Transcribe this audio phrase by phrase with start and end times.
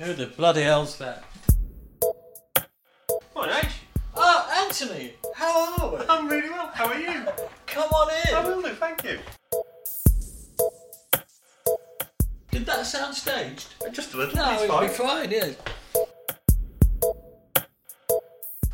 [0.00, 1.24] Who the bloody hell's that?
[3.34, 3.70] What, H?
[4.16, 5.12] Oh, Anthony!
[5.34, 5.98] How are we?
[6.08, 6.70] I'm really well.
[6.72, 7.26] How are you?
[7.66, 8.34] Come on in.
[8.34, 9.18] I will do, thank you.
[12.50, 13.74] Did that sound staged?
[13.92, 14.34] Just a little.
[14.36, 15.28] No, it's it'll be fine.
[15.28, 15.52] fine, yeah.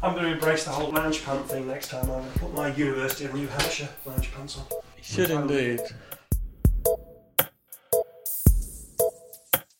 [0.04, 2.02] I'm going to embrace the whole lounge pant thing next time.
[2.02, 4.64] I'm going to put my University of New Hampshire lounge pants on.
[4.96, 5.80] You should indeed.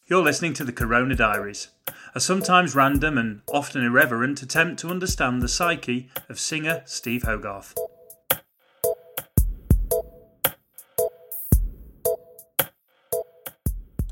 [0.09, 1.67] You're listening to the Corona Diaries,
[2.15, 7.75] a sometimes random and often irreverent attempt to understand the psyche of singer Steve Hogarth.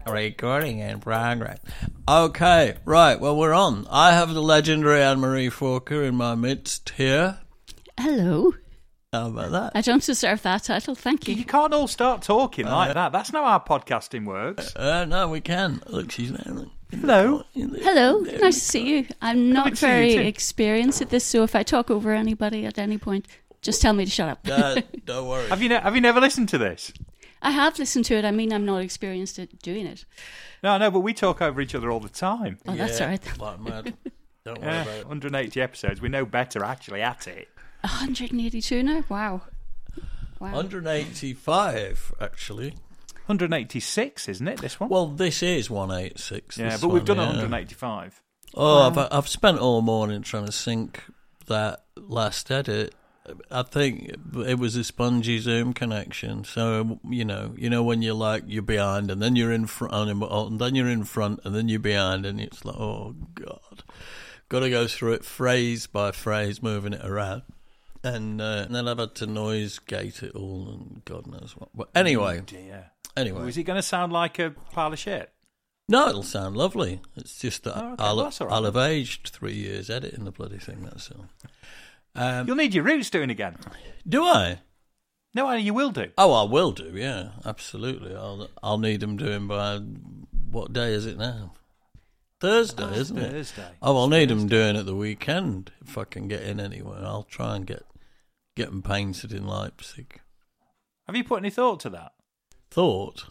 [0.04, 1.60] Recording in progress.
[2.08, 3.86] Okay, right, well, we're on.
[3.88, 7.38] I have the legendary Anne Marie Forker in my midst here.
[8.00, 8.52] Hello.
[9.14, 9.72] How about that?
[9.74, 10.94] I don't deserve that title.
[10.94, 11.44] Thank You you.
[11.44, 13.12] can't all start talking like that.
[13.12, 14.74] That's not how podcasting works.
[14.74, 15.82] Uh, no, we can.
[15.86, 16.52] Look, she's there.
[16.54, 16.68] Look.
[16.90, 17.44] Hello.
[17.54, 18.20] Hello.
[18.20, 19.06] Nice to see you.
[19.22, 22.66] I'm not to see you very experienced at this, so if I talk over anybody
[22.66, 23.26] at any point,
[23.62, 24.46] just tell me to shut up.
[24.50, 25.48] Uh, don't worry.
[25.48, 26.92] Have you ne- have you never listened to this?
[27.42, 28.24] I have listened to it.
[28.24, 30.04] I mean, I'm not experienced at doing it.
[30.62, 32.58] No, no, but we talk over each other all the time.
[32.66, 33.38] Oh, that's Yeah, all right.
[33.38, 33.94] Like mad.
[34.44, 35.06] Don't worry Yeah, about it.
[35.06, 36.00] 180 episodes.
[36.02, 37.48] We know better actually at it.
[37.84, 39.04] 182 now.
[39.08, 39.42] Wow.
[40.40, 40.52] Wow.
[40.52, 42.70] 185, actually.
[43.26, 44.60] 186, isn't it?
[44.60, 44.90] This one.
[44.90, 46.58] Well, this is 186.
[46.58, 47.26] yeah, this but we've done yeah.
[47.26, 48.22] 185.
[48.54, 48.86] Oh, Wow.
[48.88, 51.02] I've, I've spent all morning trying to sync
[51.46, 52.94] that last edit.
[53.50, 54.14] I think
[54.46, 56.44] it was a spongy Zoom connection.
[56.44, 59.94] So you know, you know when you're like you're behind, and then you're in front,
[59.94, 63.82] oh, and then you're in front, and then you're behind, and it's like, oh god,
[64.50, 67.42] got to go through it phrase by phrase, moving it around,
[68.04, 71.70] and, uh, and then I've had to noise gate it all, and God knows what.
[71.74, 72.90] But anyway, Dear.
[73.16, 75.30] anyway, Is it going to sound like a pile of shit?
[75.88, 77.00] no, it'll sound lovely.
[77.16, 78.02] It's just that Oh, okay.
[78.04, 78.40] I'll, Well, right.
[78.52, 80.82] I'll have aged three years editing the bloody thing.
[80.84, 81.26] That's all.
[82.14, 83.56] Um, You'll need your roots doing again.
[84.08, 84.60] do I?
[85.34, 86.10] No, I you will do.
[86.16, 86.92] Oh, I will do.
[86.94, 88.14] Yeah, absolutely.
[88.14, 89.78] I'll I'll need them doing by
[90.50, 91.54] what day is it now?
[92.40, 93.30] Thursday, isn't it?
[93.32, 93.68] Thursday.
[93.82, 97.00] Oh, I'll need them doing at the weekend if I can get in anywhere.
[97.04, 97.84] I'll try and get
[98.54, 100.20] get them painted in Leipzig.
[101.06, 102.12] Have you put any thought to that?
[102.70, 103.26] Thought.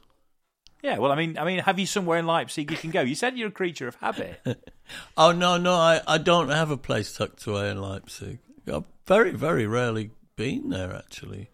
[0.81, 3.01] Yeah, well, I mean, I mean, have you somewhere in Leipzig you can go?
[3.01, 4.41] You said you're a creature of habit.
[5.16, 8.39] Oh no, no, I, I don't have a place tucked away in Leipzig.
[8.72, 11.50] I've very, very rarely been there actually.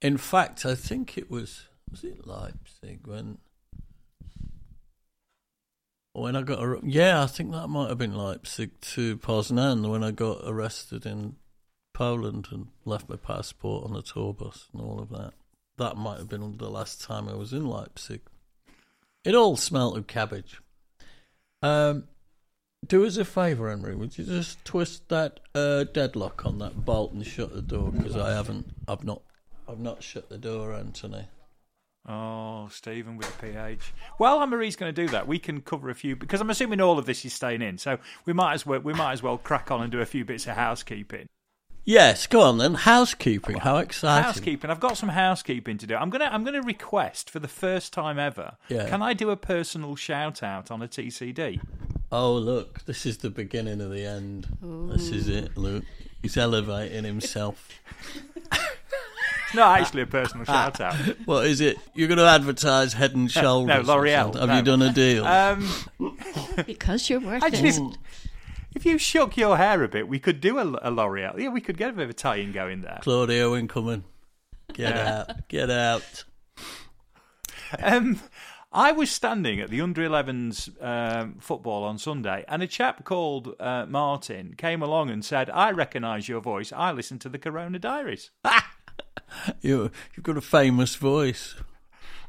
[0.00, 3.38] In fact, I think it was was it Leipzig when
[6.12, 10.10] when I got yeah, I think that might have been Leipzig to Poznan when I
[10.10, 11.36] got arrested in
[11.98, 15.32] Poland and left my passport on the tour bus and all of that.
[15.78, 18.20] That might have been the last time I was in Leipzig.
[19.24, 20.60] It all smelt of cabbage.
[21.60, 22.04] Um,
[22.86, 23.96] do us a favour, Henry.
[23.96, 27.90] Would you just twist that uh, deadlock on that bolt and shut the door?
[27.90, 29.22] Because I haven't, I've not,
[29.68, 31.26] I've not shut the door, Anthony.
[32.08, 33.92] oh, Stephen with the PH.
[34.20, 35.26] Well, Marie's going to do that.
[35.26, 37.98] We can cover a few because I'm assuming all of this is staying in, so
[38.24, 40.46] we might as well we might as well crack on and do a few bits
[40.46, 41.26] of housekeeping.
[41.88, 42.74] Yes, go on then.
[42.74, 43.56] Housekeeping.
[43.56, 44.24] How exciting!
[44.24, 44.68] Housekeeping.
[44.68, 45.94] I've got some housekeeping to do.
[45.94, 48.58] I'm gonna I'm gonna request for the first time ever.
[48.68, 48.90] Yeah.
[48.90, 51.62] Can I do a personal shout out on a TCD?
[52.12, 54.48] Oh, look, this is the beginning of the end.
[54.60, 55.56] This is it.
[55.56, 55.82] Look,
[56.20, 57.80] he's elevating himself.
[59.46, 60.94] It's not actually a personal shout out.
[61.24, 61.78] what is it?
[61.94, 63.88] You're going to advertise Head and Shoulders?
[63.88, 64.38] or L'Oreal.
[64.38, 64.56] Have no.
[64.58, 65.24] you done a deal?
[65.24, 65.66] Um,
[66.66, 67.96] Because you're worth actually, it.
[68.74, 71.38] If you shook your hair a bit, we could do a, a L'Oreal.
[71.38, 72.98] Yeah, we could get a bit of a tie-in going there.
[73.02, 74.04] Claudia Winkleman,
[74.72, 76.24] get out, get out.
[77.82, 78.20] Um,
[78.70, 83.54] I was standing at the under 11s um, football on Sunday, and a chap called
[83.58, 86.72] uh, Martin came along and said, I recognise your voice.
[86.72, 88.30] I listen to the Corona Diaries.
[89.60, 91.54] You, you've got a famous voice.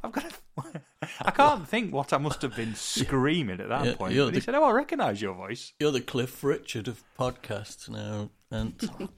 [0.03, 0.81] I've got a,
[1.22, 4.13] I can't think what I must have been screaming at that Yeah, point.
[4.13, 5.72] you're But he said, Oh, I recognise your voice.
[5.80, 8.74] You're the Cliff Richard of podcasts now, and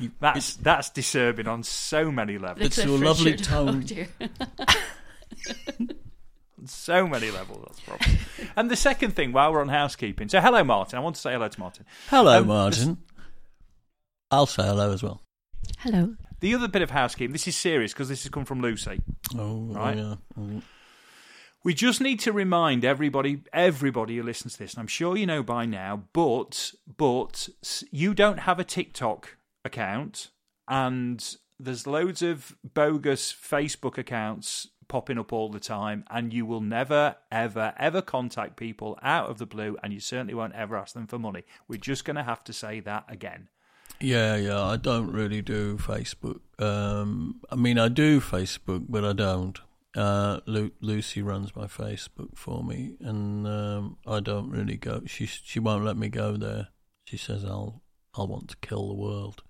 [0.00, 2.66] you, That's that's disturbing on so many The levels.
[2.66, 3.44] it's Cliff your lovely Richard.
[3.46, 3.84] tone.
[3.88, 5.86] Oh
[6.66, 7.64] so many levels.
[7.66, 8.18] That's the problem.
[8.56, 10.98] and the second thing, while we're on housekeeping, so hello, Martin.
[10.98, 11.84] I want to say hello to Martin.
[12.08, 12.98] hello, Um, Martin.
[14.30, 15.22] I'll say hello as well.
[15.78, 16.16] Hello.
[16.40, 19.00] The other bit of housekeeping, this is serious because this has come from Lucy.
[19.38, 19.96] Oh, Right.
[19.96, 20.14] yeah.
[20.38, 20.62] Mm.
[21.66, 25.26] We just need to remind everybody, everybody who listens to this, and I'm sure you
[25.26, 27.48] know by now, but but
[27.90, 30.30] you don't have a TikTok account,
[30.68, 36.60] and there's loads of bogus Facebook accounts popping up all the time, and you will
[36.60, 40.94] never, ever, ever contact people out of the blue, and you certainly won't ever ask
[40.94, 41.42] them for money.
[41.66, 43.48] We're just going to have to say that again.
[44.00, 44.62] Yeah, yeah.
[44.62, 46.42] I don't really do Facebook.
[46.60, 49.58] Um, I mean, I do Facebook, but I don't.
[49.96, 55.02] Uh, Lu- Lucy runs my Facebook for me, and um, I don't really go.
[55.06, 56.68] She she won't let me go there.
[57.06, 57.82] She says I'll
[58.14, 59.42] I'll want to kill the world,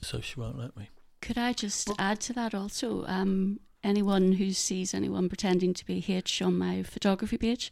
[0.00, 0.88] so she won't let me.
[1.20, 3.04] Could I just add to that also?
[3.06, 7.70] Um, anyone who sees anyone pretending to be H on my photography page,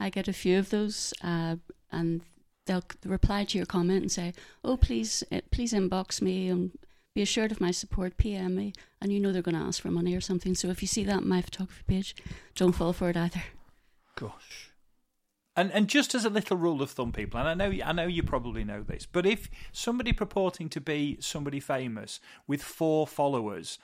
[0.00, 1.56] I get a few of those, uh,
[1.92, 2.22] and
[2.66, 4.34] they'll reply to your comment and say,
[4.64, 6.72] "Oh, please, uh, please inbox me and
[7.18, 8.16] be assured of my support.
[8.16, 8.80] PM me." Eh?
[9.00, 10.54] And you know they're going to ask for money or something.
[10.54, 12.10] So if you see that on my photography page,
[12.60, 13.42] don't fall for it either.
[14.14, 14.70] Gosh.
[15.56, 18.06] And and just as a little rule of thumb, people, and I know I know
[18.06, 23.78] you probably know this, but if somebody purporting to be somebody famous with four followers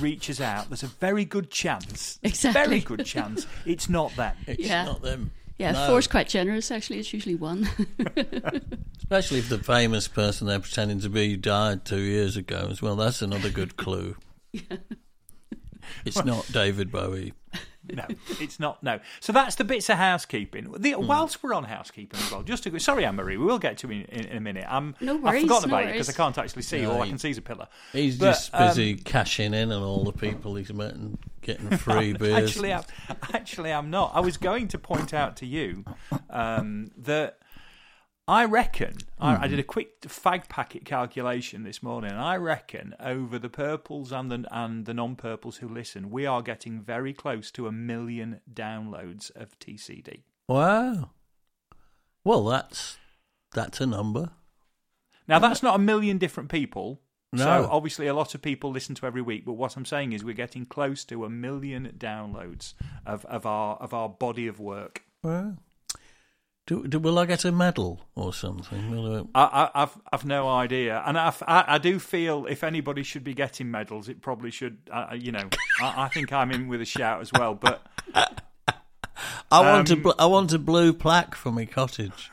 [0.00, 2.62] reaches out, there's a very good chance, Exactly.
[2.66, 4.36] very good chance, it's not them.
[4.46, 4.84] It's Yeah.
[4.86, 5.32] not them.
[5.58, 5.96] Yeah, No.
[5.96, 6.70] is quite generous.
[6.70, 7.68] Actually, it's usually one.
[8.98, 12.96] Especially if the famous person they're pretending to be died two years ago as well.
[12.96, 14.16] That's another good clue.
[16.04, 17.32] It's not David Bowie.
[17.92, 18.04] No,
[18.40, 18.82] it's not.
[18.82, 19.00] No.
[19.20, 20.72] So that's the bits of housekeeping.
[20.78, 21.06] The, Hmm.
[21.06, 23.90] Whilst we're on housekeeping as well, just to, sorry, Anne Marie, we will get to
[23.90, 24.64] it in, in, in a minute.
[24.68, 26.82] I'm, No I've forgotten no about you because I can't actually see.
[26.82, 27.68] No, All I can see is a pillar.
[27.92, 31.70] He's But, just um, busy cashing in on all the people he's met and getting
[31.78, 32.50] free beers.
[32.50, 32.84] Actually, I'm,
[33.32, 34.12] actually, I'm not.
[34.14, 35.84] I was going to point out to you
[36.30, 37.38] um, that
[38.28, 39.60] I reckon I, I did hmm.
[39.60, 44.44] a quick fag packet calculation this morning, and I reckon over the purples and the
[44.50, 49.56] and the non-purples who listen, we are getting very close to a million downloads of
[49.60, 50.22] TCD.
[50.48, 51.10] Wow.
[52.24, 52.98] Well, that's
[53.52, 54.30] that's a number.
[55.28, 57.00] Now, that's not a million different people.
[57.34, 57.68] So No.
[57.70, 59.44] obviously, a lot of people listen to every week.
[59.44, 62.74] But what I'm saying is, we're getting close to a million downloads
[63.04, 65.02] of, of our of our body of work.
[65.22, 65.56] Wow.
[66.66, 68.90] Do, do will I get a medal or something?
[68.90, 72.64] Will I, I, I, I've I've no idea, and I, I, I do feel if
[72.64, 74.78] anybody should be getting medals, it probably should.
[74.90, 75.48] Uh, you know,
[75.80, 77.54] I, I think I'm in with a shout as well.
[77.54, 77.86] But
[79.50, 82.32] I want a Um, bl- I want a blue plaque for my cottage.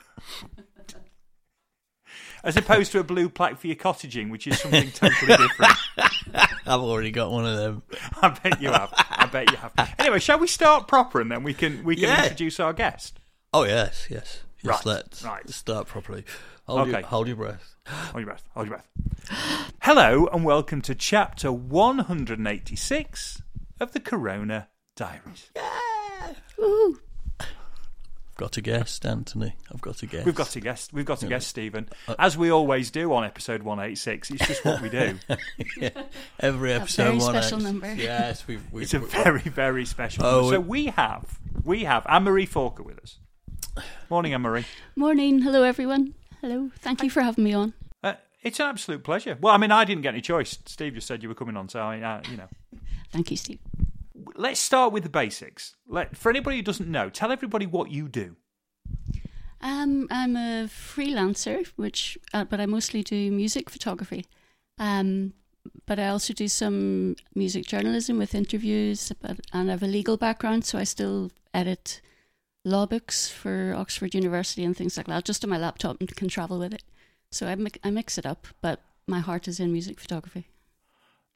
[2.44, 5.78] as opposed to a blue plaque for your cottaging, which is something totally different.
[6.66, 7.84] I've already got one of them.
[8.22, 8.92] I bet you have.
[8.98, 9.74] I bet you have.
[10.00, 12.24] Anyway, shall we start proper, and then we can we can Yeah.
[12.24, 13.20] introduce our guest.
[13.54, 14.42] Oh yes, yes.
[14.62, 15.48] yes Right, let's right.
[15.50, 16.26] start properly.
[16.66, 17.00] Hold, Okay.
[17.00, 17.76] your, hold your breath.
[17.88, 18.50] Hold your breath.
[18.54, 19.74] Hold your breath.
[19.82, 23.42] Hello, and welcome to chapter 186
[23.80, 25.52] of the Corona Diaries.
[26.60, 27.00] Ooh,
[27.40, 29.56] I've got a guest, Anthony.
[29.72, 30.26] I've got a guest.
[30.26, 30.94] We've got a guest.
[30.94, 34.32] We've got a guest, Stephen, uh, as we always do on episode 186.
[34.32, 35.20] It's just what we do.
[36.40, 37.04] every episode.
[37.04, 37.94] very one special number.
[37.94, 38.64] Yes, we've.
[38.72, 40.26] we've It's a very, very special.
[40.26, 40.56] Oh, number.
[40.56, 43.20] so we- we have we have Anne Marie Forker with us.
[44.10, 44.66] Morning, Anne Marie.
[44.96, 45.42] morning.
[45.42, 46.14] Hello, everyone.
[46.42, 46.72] Hello.
[46.80, 47.74] Thank you for having me on.
[48.04, 49.38] Uh, it's an absolute pleasure.
[49.40, 50.58] Well, I mean, I didn't get any choice.
[50.66, 52.48] Steve just said you were coming on, so I, uh, you know.
[53.12, 53.60] Thank you, Steve.
[54.36, 55.76] Let's start with the basics.
[55.88, 58.36] Let, for anybody who doesn't know, tell everybody what you do.
[59.62, 64.26] Um, I'm a freelancer, which uh, but I mostly do music photography.
[64.78, 65.34] Um,
[65.86, 70.18] but I also do some music journalism with interviews, but and I have a legal
[70.18, 72.02] background, so I still edit
[72.66, 76.28] law books for Oxford University and things like that, just on my laptop and can
[76.30, 76.84] travel with it.
[77.32, 80.48] So I, mi- I mix it up, but my heart is in music photography.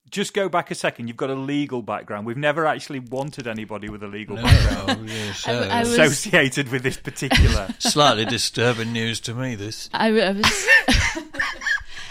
[0.10, 1.10] Just go back a second.
[1.10, 2.25] You've got a legal background.
[2.25, 5.89] We've never actually wanted anybody with a legal No, background no, yeah, so I was-
[5.98, 7.67] associated with this particular.
[7.79, 9.55] slightly disturbing news to me.
[9.55, 9.89] This.
[9.93, 10.67] I, I was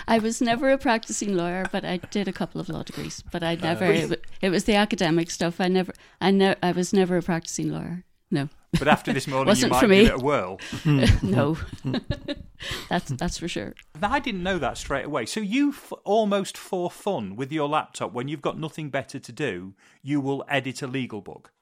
[0.08, 3.25] I was never a practicing lawyer, but I did a couple of law degrees.
[3.32, 3.87] But I never.
[3.87, 5.61] it, wa- it was the academic stuff.
[5.61, 5.94] I never.
[6.20, 8.04] I ne- I was never a practicing lawyer.
[8.30, 10.04] No, But after this morning, Wasn't you might for me.
[10.04, 10.61] give it a whirl.
[11.23, 11.56] no.
[12.88, 13.75] that's that's for sure.
[14.02, 15.26] I didn't know that straight away.
[15.26, 19.32] So you f- almost for fun with your laptop, when you've got nothing better to
[19.32, 21.52] do, you will edit a legal book.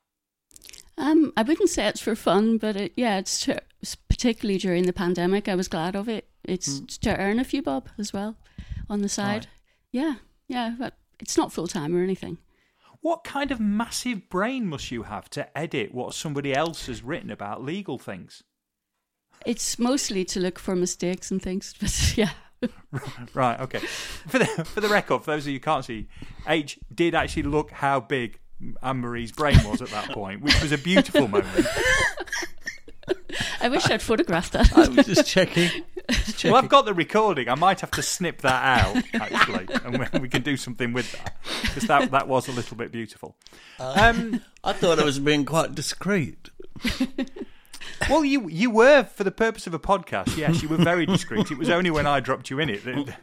[0.96, 3.60] Um, I wouldn't say it's for fun, but it, yeah, it's to,
[4.08, 5.48] particularly during the pandemic.
[5.48, 6.28] I was glad of it.
[6.44, 8.36] It's to earn a few bob as well
[8.88, 9.34] on the side.
[9.34, 9.46] Right.
[9.92, 10.14] Yeah,
[10.46, 12.38] yeah, but it's not full time or anything.
[13.04, 17.30] What kind of massive brain must you have to edit what somebody else has written
[17.30, 18.42] about legal things?
[19.44, 22.30] It's mostly to look for mistakes and things, but yeah.
[23.34, 23.80] Right, okay.
[23.80, 26.08] For the for the record, for those of you who can't see,
[26.48, 28.40] H did actually look how big
[28.82, 31.66] Anne Marie's brain was at that point, which was a beautiful moment.
[33.60, 34.74] I wish I'd photographed that.
[34.74, 35.82] I was just checking, just
[36.44, 37.48] Well, I've got the recording.
[37.48, 41.10] I might have to snip that out actually, and we- we can do something with
[41.12, 43.36] that because that that was a little bit beautiful.
[43.78, 46.50] Um, I thought I was being quite discreet.
[48.10, 50.36] well, you you were for the purpose of a podcast.
[50.36, 51.50] Yes, you were very discreet.
[51.50, 53.16] It was only when I dropped you in it that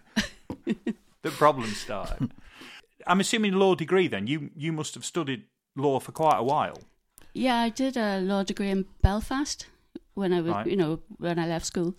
[1.21, 2.31] the problems started.
[3.07, 4.07] I'm assuming law degree.
[4.07, 5.43] Then you you must have studied
[5.75, 6.79] law for quite a while.
[7.33, 9.67] Yeah, I did a law degree in Belfast
[10.15, 10.67] when I was, Right.
[10.67, 11.95] you know, when I left school,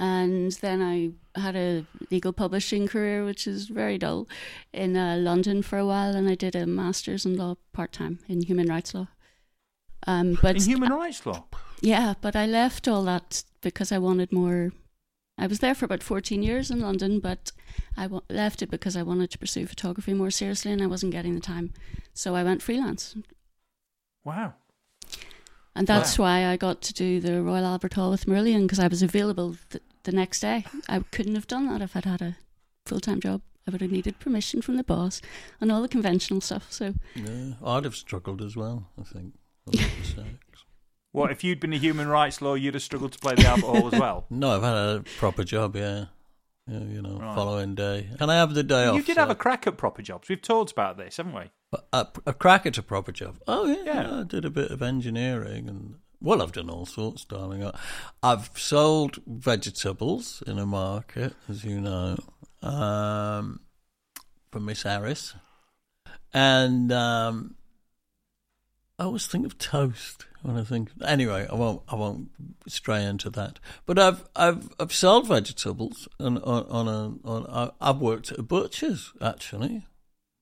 [0.00, 4.26] and then I had a legal publishing career, which is very dull,
[4.72, 8.18] in uh, London for a while, and I did a master's in law part time
[8.26, 9.08] in human rights law.
[10.06, 11.44] Um, but In human rights law.
[11.82, 14.72] yeah, but I left all that because I wanted more.
[15.38, 17.52] I was there for about 14 years in London, but
[17.96, 21.34] I left it because I wanted to pursue photography more seriously and I wasn't getting
[21.34, 21.72] the time.
[22.14, 23.14] So I went freelance.
[24.24, 24.54] Wow.
[25.74, 28.88] And that's why I got to do the Royal Albert Hall with Marillion because I
[28.88, 30.64] was available th- the next day.
[30.88, 32.36] I couldn't have done that if I'd had a
[32.86, 33.42] full time job.
[33.68, 35.20] I would have needed permission from the boss
[35.60, 36.66] and all the conventional stuff.
[36.72, 38.88] So Yeah, I'd have struggled as well.
[38.98, 39.34] I think.
[39.74, 40.26] I have to say.
[41.12, 42.56] What if you'd been a human rights lawyer?
[42.56, 44.26] You'd have struggled to play the Albert Hall as well.
[44.30, 45.76] No, I've had a proper job.
[45.76, 46.06] Yeah,
[46.68, 47.34] yeah you know, Right.
[47.34, 48.08] following day.
[48.18, 48.96] Can I have the day off?
[48.96, 50.28] You did have a crack at proper jobs.
[50.28, 51.50] We've talked about this, haven't we?
[51.92, 53.38] a, a crack at a proper job.
[53.46, 54.20] Oh yeah, Yeah.
[54.20, 57.70] I did a bit of engineering and well, I've done all sorts, darling.
[58.22, 62.16] I've sold vegetables in a market, as you know,
[62.62, 63.60] um,
[64.50, 65.34] for Miss Harris,
[66.32, 67.54] and um,
[68.98, 70.90] I always think of toast when I think.
[71.02, 71.82] Anyway, I won't.
[71.88, 72.28] I won't
[72.68, 73.58] stray into that.
[73.86, 77.72] But I've I've I've sold vegetables on on, on a on.
[77.80, 79.86] I've worked at a butcher's actually.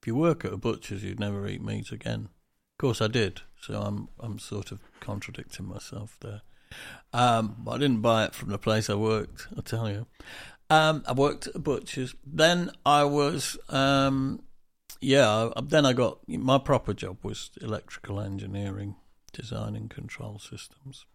[0.02, 2.28] If you work at a butcher's, you'd never eat meat again.
[2.74, 3.42] Of course, I did.
[3.60, 6.42] So I'm I'm sort of contradicting myself there.
[7.12, 9.48] Um, I didn't buy it from the place I worked.
[9.56, 10.06] I tell you.
[10.70, 12.14] Um, I worked at a butcher's.
[12.26, 14.42] Then I was, um,
[15.00, 15.50] yeah.
[15.62, 18.96] Then I got my proper job was electrical engineering,
[19.32, 21.06] designing control systems.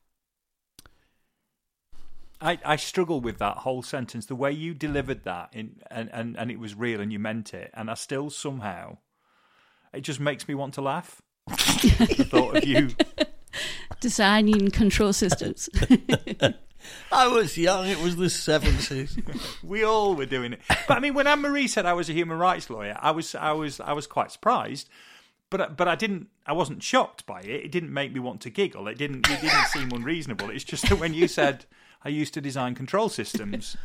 [2.42, 4.26] I, I struggle with that whole sentence.
[4.26, 7.54] The way you delivered that, in, and, and, and it was real and you meant
[7.54, 8.98] it, and I still somehow,
[9.94, 11.22] it just makes me want to laugh.
[11.48, 12.90] The thought of you.
[14.00, 15.70] designing control systems.
[17.12, 17.88] I was young.
[17.88, 19.18] It was the seventies.
[19.64, 20.60] We all were doing it.
[20.88, 23.34] But I mean, when Anne Marie said I was a human rights lawyer, I was
[23.34, 24.90] I was I was quite surprised.
[25.50, 27.66] But but I didn't I wasn't shocked by it.
[27.66, 28.88] It didn't make me want to giggle.
[28.90, 30.50] It didn't it didn't seem unreasonable.
[30.50, 31.66] It's just that when you said
[32.04, 33.78] I used to design control systems,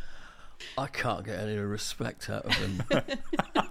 [0.77, 2.83] I can't get any respect out of him.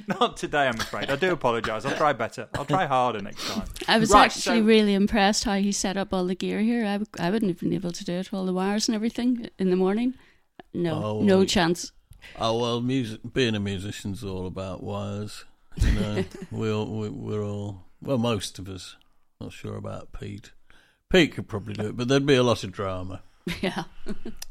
[0.06, 1.10] not today, I'm afraid.
[1.10, 1.84] I do apologise.
[1.84, 2.48] I'll try better.
[2.54, 3.66] I'll try harder next time.
[3.86, 6.84] I was Right, actually so- really impressed how he set up all the gear here.
[6.84, 9.48] I, w- I wouldn't have been able to do it, all the wires and everything
[9.58, 10.14] in the morning.
[10.74, 11.92] No, Oh, no well, chance.
[12.38, 13.20] Oh well, music.
[13.32, 15.44] Being a musician's all about wires.
[15.76, 18.96] You know, we all we, we're all well, most of us.
[19.40, 20.52] Not sure about Pete.
[21.10, 23.22] Pete could probably do it, but there'd be a lot of drama.
[23.62, 23.84] yeah.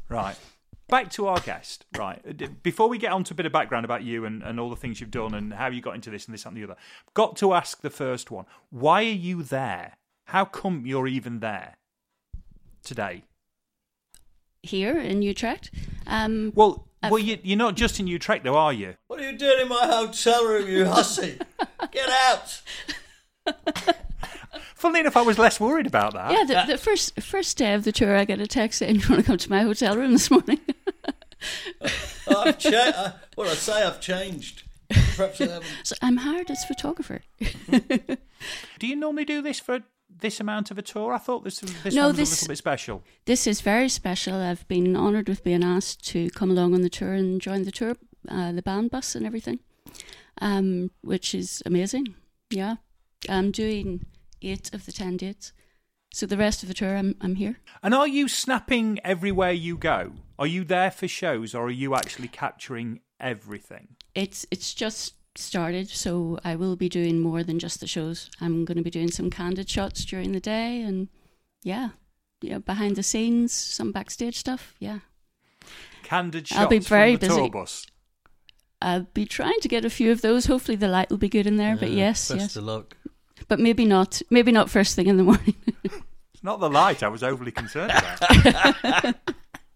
[0.08, 0.36] Right.
[0.88, 1.84] Back to our guest.
[1.96, 2.62] Right.
[2.62, 4.76] Before we get on to a bit of background about you and, and all the
[4.76, 6.76] things you've done and how you got into this and this and the other,
[7.14, 8.46] got to ask the first one.
[8.70, 9.98] Why are you there?
[10.26, 11.76] How come you're even there
[12.82, 13.24] today?
[14.62, 15.70] Here in Utrecht.
[16.06, 18.94] Um, Well, I've- well, you, you're not just in Utrecht, though, are you?
[19.08, 21.38] What are you doing in my hotel room, you hussy?
[21.92, 22.62] Get out!
[24.74, 26.32] Funnily enough, I was less worried about that.
[26.32, 29.08] yeah, the, the first first day of the tour, I get a text saying, "You
[29.08, 30.60] want to come to my hotel room this morning?"
[32.28, 34.62] I've cha- well, I say I've changed.
[35.16, 35.64] Perhaps I haven't.
[35.84, 37.20] so I'm hired as photographer.
[38.78, 41.12] Do you normally do this for this amount of a tour?
[41.12, 43.02] I thought this, this No, one was this- a little bit special.
[43.26, 44.34] This is very special.
[44.36, 47.72] I've been honoured with being asked to come along on the tour and join the
[47.72, 47.96] tour,
[48.28, 49.58] uh, the band bus and everything,
[50.40, 52.14] um, which is amazing.
[52.50, 52.76] Yeah,
[53.28, 54.06] I'm doing
[54.40, 55.52] eight of the ten dates,
[56.12, 57.58] so the rest of the tour I'm I'm here.
[57.82, 60.12] And are you snapping everywhere you go?
[60.38, 63.96] Are you there for shows or are you actually capturing everything?
[64.14, 68.30] It's it's just started, so I will be doing more than just the shows.
[68.40, 71.08] I'm going to be doing some candid shots during the day, and
[71.62, 71.90] yeah,
[72.40, 74.74] yeah, behind the scenes, some backstage stuff.
[74.78, 75.00] Yeah,
[76.02, 77.50] Candid shots I'll be very from the tour busy.
[77.50, 77.86] bus.
[78.80, 80.46] I'll be trying to get a few of those.
[80.46, 81.76] Hopefully, the light will be good in there.
[81.76, 82.96] but Yeah, yes, best yes, of luck.
[83.48, 84.22] But maybe not.
[84.30, 85.54] Maybe not first thing in the morning.
[86.34, 89.14] It's not the light I was overly concerned about.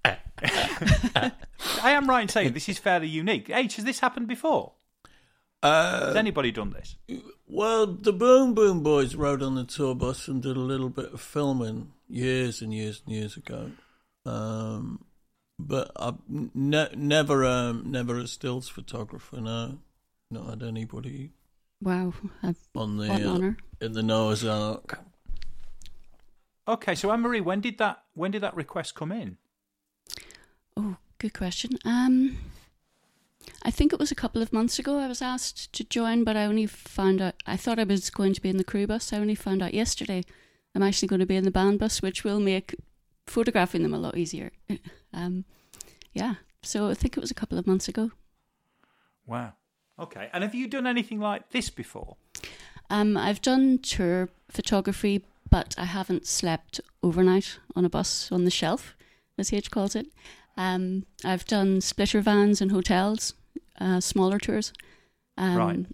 [0.05, 1.33] I
[1.91, 3.51] am right in saying this is fairly unique.
[3.51, 4.73] H, has this happened before?
[5.63, 6.97] Has Uh, anybody done this?
[7.47, 11.13] well, the Boom Boom Boys rode on the tour bus and did a little bit
[11.13, 13.73] of filming years and years and years ago.
[14.25, 15.05] Um,
[15.59, 19.41] But I've ne- never, um, never a stills photographer.
[19.41, 19.79] No,
[20.31, 21.31] not had anybody
[21.83, 23.57] Wow, I've, on the what an uh, honour.
[23.81, 25.01] in the Noah's Ark.
[26.69, 29.37] Okay, so Anne Marie, when did that when did that request come in?
[30.77, 31.73] Oh, good question.
[31.85, 32.39] Um,
[33.65, 36.37] I think it was a couple of months ago I was asked to join, but
[36.37, 39.13] I only found out, I thought I was going to be in the crew bus.
[39.13, 40.23] I only found out yesterday
[40.75, 42.77] I'm actually going to be in the band bus, which will make
[43.27, 44.53] photographing them a lot easier.
[45.15, 45.45] Um,
[46.15, 48.13] yeah, so I think it was a couple of months ago.
[49.27, 49.53] Wow.
[50.03, 52.17] Okay, and have you done anything like this before?
[52.91, 58.51] Um, I've done tour photography, but I haven't slept overnight on a bus on the
[58.51, 58.97] shelf,
[59.39, 60.07] as H calls it.
[60.57, 63.35] Um, I've done splitter vans and hotels,
[63.81, 64.73] uh, smaller tours,
[65.39, 65.87] um, Right.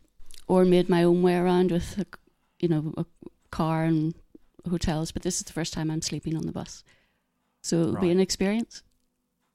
[0.49, 2.07] or made my own way around with, a,
[2.61, 3.05] you know, a
[3.51, 4.15] car and
[4.69, 5.13] hotels.
[5.13, 6.83] But this is the first time I'm sleeping on the bus,
[7.63, 8.83] so it'll be an experience.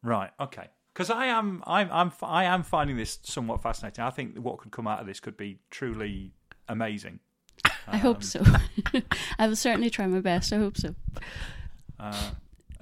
[0.04, 0.32] Right.
[0.40, 0.70] Okay.
[0.94, 4.04] Because I am, I'm, I'm, I am finding this somewhat fascinating.
[4.04, 6.32] I think what could come out of this could be truly
[6.70, 7.20] amazing.
[7.88, 8.44] I hope Um, so.
[9.40, 10.54] I will certainly try my best.
[10.54, 10.94] I hope so.
[12.00, 12.32] Uh,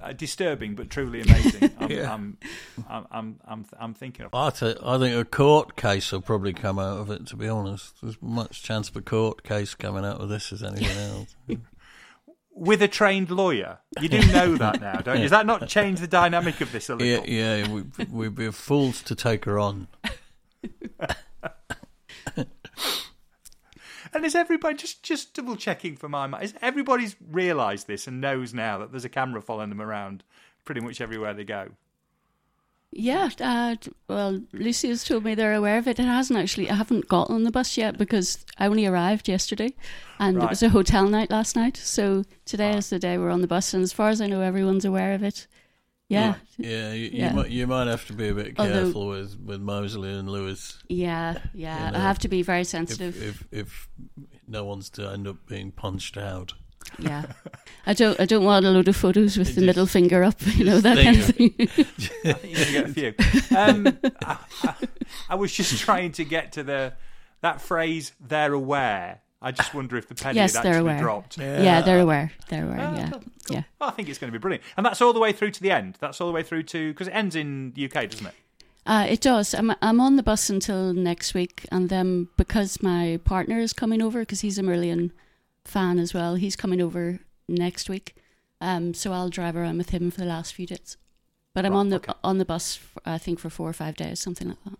[0.00, 1.70] uh, disturbing, but truly amazing.
[1.80, 2.12] I'm, Yeah.
[2.12, 2.36] I'm,
[2.88, 4.34] I'm, I'm, I'm, I'm thinking of.
[4.34, 7.26] I, th- I think a court case will probably come out of it.
[7.28, 10.62] To be honest, there's much chance of a court case coming out of this as
[10.62, 11.36] anything else.
[12.54, 15.22] With a trained lawyer, you do know that now, don't you?
[15.22, 17.26] Does that not change the dynamic of this a little?
[17.26, 19.88] yeah, yeah, we, we'd be fools to take her on.
[24.14, 26.44] And is everybody just just double checking for my mind?
[26.44, 30.22] Is everybody's realised this and knows now that there's a camera following them around
[30.64, 31.70] pretty much everywhere they go?
[32.94, 35.98] Yeah, uh, well, Lucy has told me they're aware of it.
[35.98, 36.68] It hasn't actually.
[36.68, 39.74] I haven't got on the bus yet because I only arrived yesterday,
[40.18, 40.44] and Right.
[40.44, 41.78] it was a hotel night last night.
[41.78, 44.42] So today is the day we're on the bus, and as far as I know,
[44.42, 45.46] everyone's aware of it.
[46.10, 47.30] Yeah, Yeah, you, Yeah.
[47.30, 50.28] You, might, you might have to be a bit Although- careful with, with Mosley and
[50.30, 51.86] Lewis yeah, yeah.
[51.86, 53.22] You know, I have to be very if, sensitive.
[53.22, 53.88] if if
[54.46, 56.52] no one's to end up being punched out.
[56.98, 57.24] Yeah,
[57.86, 58.18] I don't.
[58.20, 60.34] I don't want a load of photos with It the just- middle finger up.
[60.56, 61.54] You know that kind of thing.
[61.58, 63.56] I think you're going to get a few.
[63.56, 64.74] Um, I, I-
[65.30, 66.92] I was just trying to get to the
[67.40, 68.12] that phrase.
[68.20, 69.20] They're aware.
[69.44, 71.00] I just wonder if the penny Yes, had they're actually aware.
[71.00, 71.36] dropped.
[71.38, 72.30] yeah, they're aware.
[72.48, 72.78] They're aware.
[72.80, 73.62] Ah, yeah, cool, yeah.
[73.80, 75.60] Well, I think it's going to be brilliant, and that's all the way through to
[75.62, 75.96] the end.
[75.98, 78.34] That's all the way through to because it ends in the UK, doesn't it?
[78.86, 79.52] Uh, it does.
[79.54, 84.00] I'm I'm on the bus until next week, and then because my partner is coming
[84.00, 85.10] over, because he's a Marillion
[85.64, 88.16] fan as well, he's coming over next week.
[88.60, 90.96] Um, so I'll drive around with him for the last few days.
[91.54, 92.12] But I'm Right, on the okay.
[92.24, 94.78] on the bus, for, I think, for four or five days, something like that.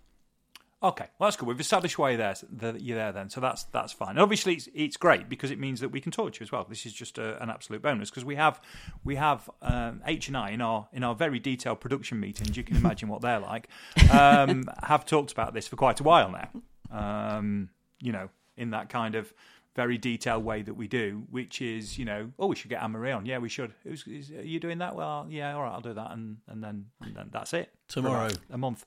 [0.84, 1.46] Okay, well that's good.
[1.46, 2.34] We've established why you're there.
[2.50, 4.10] That you're there then, so that's that's fine.
[4.10, 6.50] And obviously, it's, it's great because it means that we can talk to you as
[6.50, 6.64] well.
[6.68, 8.60] This is just a, an absolute bonus because we have
[9.04, 12.56] we have um, H and I in our in our very detailed production meetings.
[12.56, 13.68] You can imagine what they're like.
[14.10, 16.48] Um, have talked about this for quite a while now.
[16.90, 17.68] Um,
[18.00, 19.32] you know, in that kind of
[19.74, 22.92] very detailed way that we do, which is you know, oh, we should get Anne
[22.92, 23.26] Marie on.
[23.26, 23.72] Yeah, we should.
[23.84, 24.94] Who's, is, are you doing that?
[24.94, 27.70] Well, yeah, all right, I'll do that, and and then and then that's it.
[27.88, 28.30] Tomorrow.
[28.50, 28.84] a month.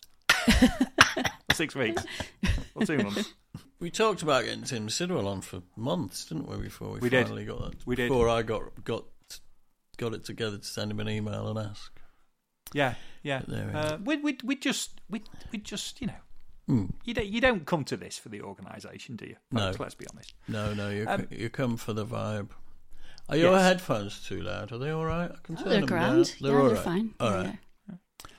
[1.53, 2.03] Six weeks
[2.75, 3.33] or two months.
[3.79, 6.57] We talked about getting Tim Sidwell on for months, didn't we?
[6.57, 7.25] Before we, We did.
[7.27, 7.85] finally got that.
[7.85, 8.09] We did.
[8.09, 9.05] Before I got got
[9.97, 11.91] got it together to send him an email and ask.
[12.73, 13.41] Yeah, yeah.
[13.47, 15.21] We Uh, we we we just we
[15.51, 16.13] we just you know
[16.67, 16.85] Hmm.
[17.03, 19.35] you don't you don't come to this for the organisation, do you?
[19.51, 19.71] No.
[19.77, 20.33] Let's be honest.
[20.47, 22.49] No, no, you Um, you come for the vibe.
[23.29, 23.63] Are your Yes.
[23.63, 24.71] headphones too loud?
[24.71, 25.31] Are they all right?
[25.31, 26.25] I can Oh, turn they're them grand.
[26.25, 26.35] down.
[26.41, 26.83] They're yeah, all they're right.
[26.83, 27.13] fine.
[27.19, 27.45] All right.
[27.45, 27.55] Yeah.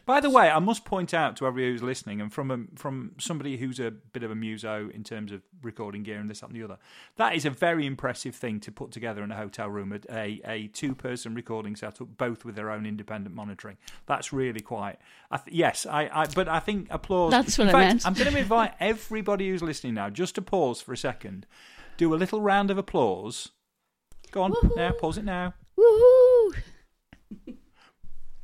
[0.05, 3.12] By the way, I must point out to everybody who's listening, and from a, from
[3.18, 6.51] somebody who's a bit of a muso in terms of recording gear and this that,
[6.51, 6.79] and the other,
[7.16, 9.99] that is a very impressive thing to put together in a hotel room.
[10.11, 13.77] A a, two person recording setup, both with their own independent monitoring.
[14.07, 14.99] That's really quite.
[15.31, 17.33] I th- yes, I, I but I think applause.
[17.33, 18.07] That's in what I fact, meant.
[18.07, 21.46] I'm going to invite everybody who's listening now just to pause for a second,
[21.96, 23.51] do a little round of applause.
[24.31, 25.55] Go on now, pause it now.
[25.79, 26.55] Woohoo!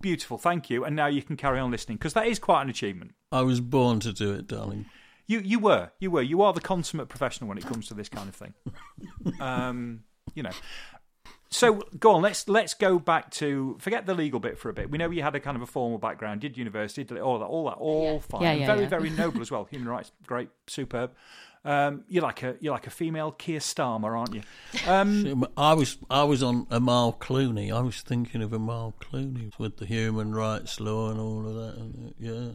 [0.03, 0.85] Beautiful, thank you.
[0.85, 3.15] And now you can carry on listening because that is quite an achievement.
[3.31, 4.87] I was born to do it, darling.
[5.27, 8.09] You you were you were you are the consummate professional when it comes to this
[8.11, 8.53] kind of thing.
[9.41, 10.01] um,
[10.35, 10.51] you know.
[11.49, 12.23] So go on.
[12.23, 14.91] Let's let's go back to forget the legal bit for a bit.
[14.91, 17.45] We know you had a kind of a formal background, did university, did all that,
[17.45, 18.19] all that, all Yeah.
[18.21, 18.89] fine, Yeah, yeah, very yeah.
[18.89, 19.65] very noble as well.
[19.71, 21.13] Human rights, great, superb.
[21.65, 24.43] Um, you're like a you're like a female Keir Starmer, aren't you?
[24.87, 27.73] Um, I was I was on Amal Clooney.
[27.73, 31.81] I was thinking of Amal Clooney with the human rights law and all of that.
[31.81, 32.51] uh, Yeah.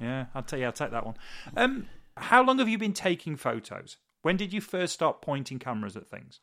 [0.00, 1.16] yeah, I'll tell you, I'll take that one.
[1.56, 1.86] Um,
[2.16, 3.96] how long have you been taking photos?
[4.22, 6.40] When did you first start pointing cameras at things?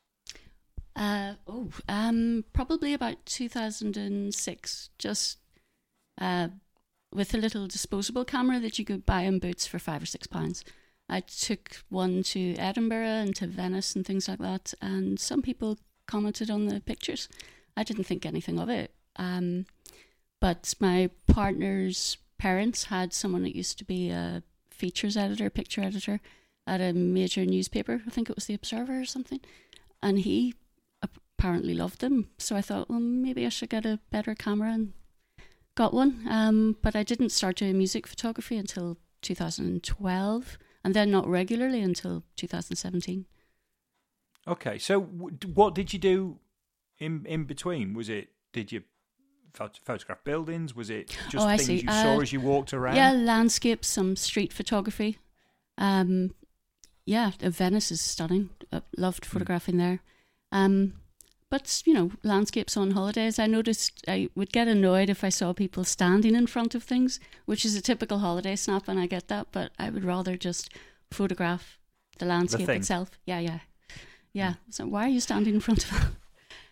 [0.94, 4.90] Uh, oh, um, probably about 2006.
[4.98, 5.38] Just
[6.20, 6.48] uh,
[7.12, 10.26] with a little disposable camera that you could buy in Boots for five or six
[10.26, 10.62] pounds.
[11.12, 15.78] I took one to Edinburgh and to Venice and things like that, and some people
[16.06, 17.28] commented on the pictures.
[17.76, 18.94] I didn't think anything of it.
[19.16, 19.66] Um,
[20.40, 26.18] but my partner's parents had someone that used to be a features editor, picture editor
[26.66, 28.00] at a major newspaper.
[28.06, 29.40] I think it was the Observer or something.
[30.02, 30.54] And he
[31.02, 32.30] apparently loved them.
[32.38, 34.94] So I thought, well, maybe I should get a better camera and
[35.74, 36.26] got one.
[36.28, 42.24] Um, but I didn't start doing music photography until 2012 and then not regularly until
[42.36, 43.26] 2017.
[44.46, 46.38] Okay, so w- what did you do
[46.98, 47.94] in in between?
[47.94, 48.82] Was it did you
[49.54, 50.74] phot- photograph buildings?
[50.74, 52.96] Was it just Oh, things you saw Uh, as you walked around?
[52.96, 55.18] Yeah, landscapes, some street photography.
[55.78, 56.34] Um,
[57.06, 58.50] yeah, Venice is stunning.
[58.72, 60.00] Uh, loved photographing there.
[60.50, 60.94] Um,
[61.52, 63.38] but you know, landscapes on holidays.
[63.38, 67.20] I noticed I would get annoyed if I saw people standing in front of things,
[67.44, 69.48] which is a typical holiday snap, and I get that.
[69.52, 70.70] But I would rather just
[71.10, 71.78] photograph
[72.18, 72.80] the landscape thing.
[72.80, 73.10] itself.
[73.26, 73.58] Yeah, yeah,
[74.32, 74.54] yeah.
[74.70, 75.90] So why are you standing in front of?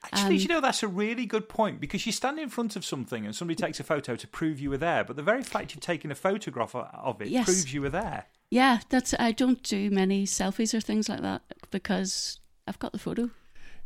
[0.02, 2.82] Actually, Um, you know that's a really good point because you stand in front of
[2.86, 5.74] something and somebody takes a photo to prove you were there, but the very fact
[5.74, 7.44] you've taken a photograph of it Yes.
[7.44, 8.24] proves you were there.
[8.50, 9.14] Yeah, that's.
[9.18, 13.28] I don't do many selfies or things like that because I've got the photo.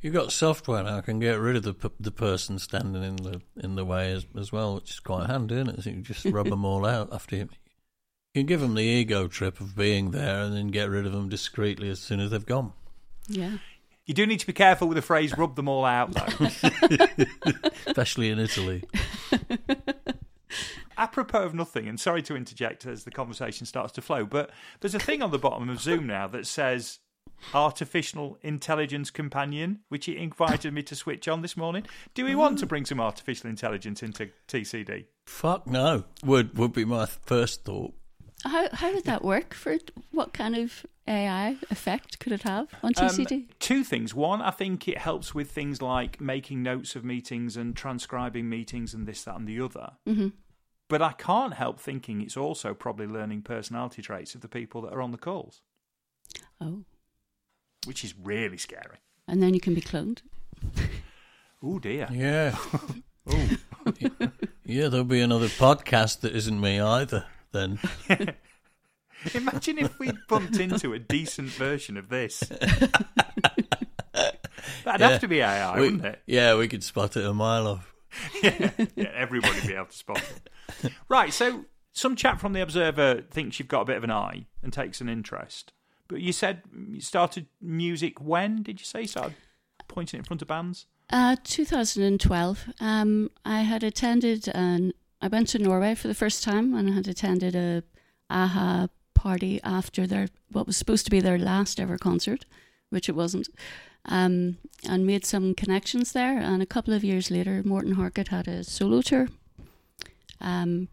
[0.04, 3.40] You've got software now can get rid of the p- the person standing in the
[3.56, 5.82] in the way as, as well, which is quite handy, isn't it?
[5.82, 7.48] So you can just rub them all out after you.
[8.34, 11.12] You can give them the ego trip of being there, and then get rid of
[11.12, 12.74] them discreetly as soon as they've gone.
[13.28, 13.56] Yeah.
[14.04, 16.48] You do need to be careful with the phrase "rub them all out," though.
[17.86, 18.84] Especially in Italy.
[20.98, 24.94] Apropos of nothing, and sorry to interject as the conversation starts to flow, but there's
[24.94, 26.98] a thing on the bottom of Zoom now that says
[27.52, 31.84] artificial intelligence companion, which he invited me to switch on this morning.
[32.14, 35.06] Do we want to bring some artificial intelligence into TCD?
[35.26, 36.04] Fuck no.
[36.24, 37.94] Would would be my first thought.
[38.44, 39.54] How how would that work?
[39.54, 39.78] For
[40.10, 43.46] what kind of AI effect could it have on Um, TCD?
[43.58, 44.14] two things.
[44.14, 48.92] One, I think it helps with things like making notes of meetings and transcribing meetings
[48.94, 49.92] and this, that, and the other.
[50.06, 50.28] hmm
[50.88, 54.92] But I can't help thinking it's also probably learning personality traits of the people that
[54.92, 55.62] are on the calls,
[56.60, 56.84] Oh,
[57.86, 58.96] which is really scary.
[59.28, 60.18] and then you can be cloned.
[61.66, 62.08] Oh dear.
[62.12, 62.56] Yeah.
[63.26, 63.48] Oh.
[64.66, 67.24] Yeah, there'll be another podcast that isn't me either.
[67.52, 67.78] Then
[69.34, 72.40] Imagine if we bumped into a decent version of this.
[74.84, 75.08] That'd Yeah.
[75.10, 76.22] have to be AI, we, wouldn't it?
[76.26, 77.94] yeah, we could spot it a mile off.
[78.42, 80.22] yeah, yeah, everybody would be able to spot
[80.82, 80.92] it.
[81.08, 84.46] Right, so some chap from the Observer thinks you've got a bit of an eye
[84.62, 85.72] and takes an interest.
[86.08, 88.62] But you said you started music when?
[88.62, 89.34] Did you say started
[89.88, 90.86] pointing it in front of bands?
[91.10, 92.64] Uh, 2012.
[92.80, 94.92] Um, I had attended an.
[95.20, 97.82] I went to Norway for the first time, and I had attended a
[98.30, 102.44] AHA party after their what was supposed to be their last ever concert,
[102.90, 103.48] which it wasn't.
[104.06, 106.38] Um, and made some connections there.
[106.38, 109.28] And a couple of years later, Morten Harket had a solo tour.
[110.42, 110.88] Um,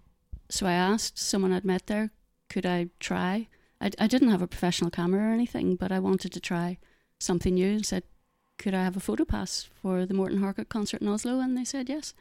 [0.50, 2.12] so I asked someone I'd met there,
[2.50, 3.50] could I try?
[3.82, 6.78] I, I didn't have a professional camera or anything, but I wanted to try
[7.20, 8.04] something new and said,
[8.58, 11.40] could I have a photo pass for the Morten Harket concert in Oslo?
[11.40, 12.14] And they said yes.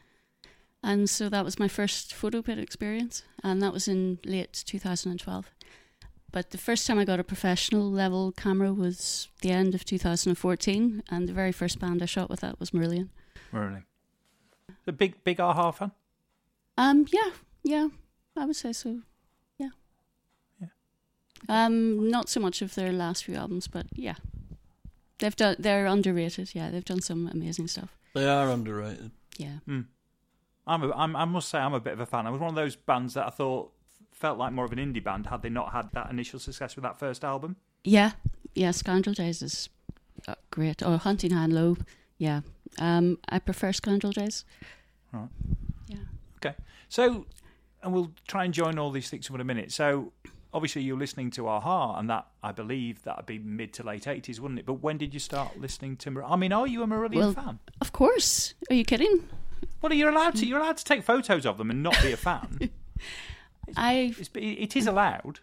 [0.83, 5.51] And so that was my first photo pit experience, and that was in late 2012.
[6.33, 11.03] But the first time I got a professional level camera was the end of 2014,
[11.11, 13.11] and the very first band I shot with that was Marillion.
[13.53, 13.83] Really?
[14.87, 15.93] The big, big Aha fan?
[16.79, 17.31] Um, yeah,
[17.63, 17.89] yeah,
[18.35, 19.03] I would say so.
[21.49, 21.55] Yeah.
[21.59, 21.67] Yeah.
[21.67, 24.17] Um, not so much of their last few albums, but yeah,
[25.19, 25.57] they've done.
[25.59, 26.55] They're underrated.
[26.55, 27.97] Yeah, they've done some amazing stuff.
[28.15, 29.11] They are underrated.
[29.37, 29.59] Yeah.
[29.67, 29.81] Hmm.
[30.67, 32.27] I'm, a, I'm, I must say, I'm a bit of a fan.
[32.27, 33.73] I was one of those bands that I thought
[34.13, 36.83] felt like more of an indie band had they not had that initial success with
[36.83, 37.57] that first album.
[37.83, 38.13] Yeah,
[38.55, 38.71] yeah.
[38.71, 39.69] Scoundrel Days is
[40.29, 40.83] uh, great.
[40.83, 41.77] Or Hunting High and Low.
[42.19, 42.43] Yeah.
[42.79, 44.45] Um, I prefer Scoundrel Days.
[45.13, 45.29] Right.
[45.89, 45.97] Yeah.
[46.37, 46.55] Okay.
[46.89, 47.27] So,
[47.83, 49.73] and we'll try and join all these things in a minute.
[49.73, 50.13] So,
[50.53, 54.05] obviously, you're listening to Aha, and that I believe that would be mid to late
[54.05, 54.67] 80s, wouldn't it?
[54.67, 56.11] But when did you start listening to?
[56.11, 57.59] Mar- I mean, are you a Marillion Well- fan?
[57.81, 58.55] Of course.
[58.69, 59.29] Are you kidding?
[59.83, 60.47] Well, you're allowed to.
[60.47, 62.71] You're allowed to take photos of them and not be a fan.
[63.77, 65.41] I It's, it is allowed.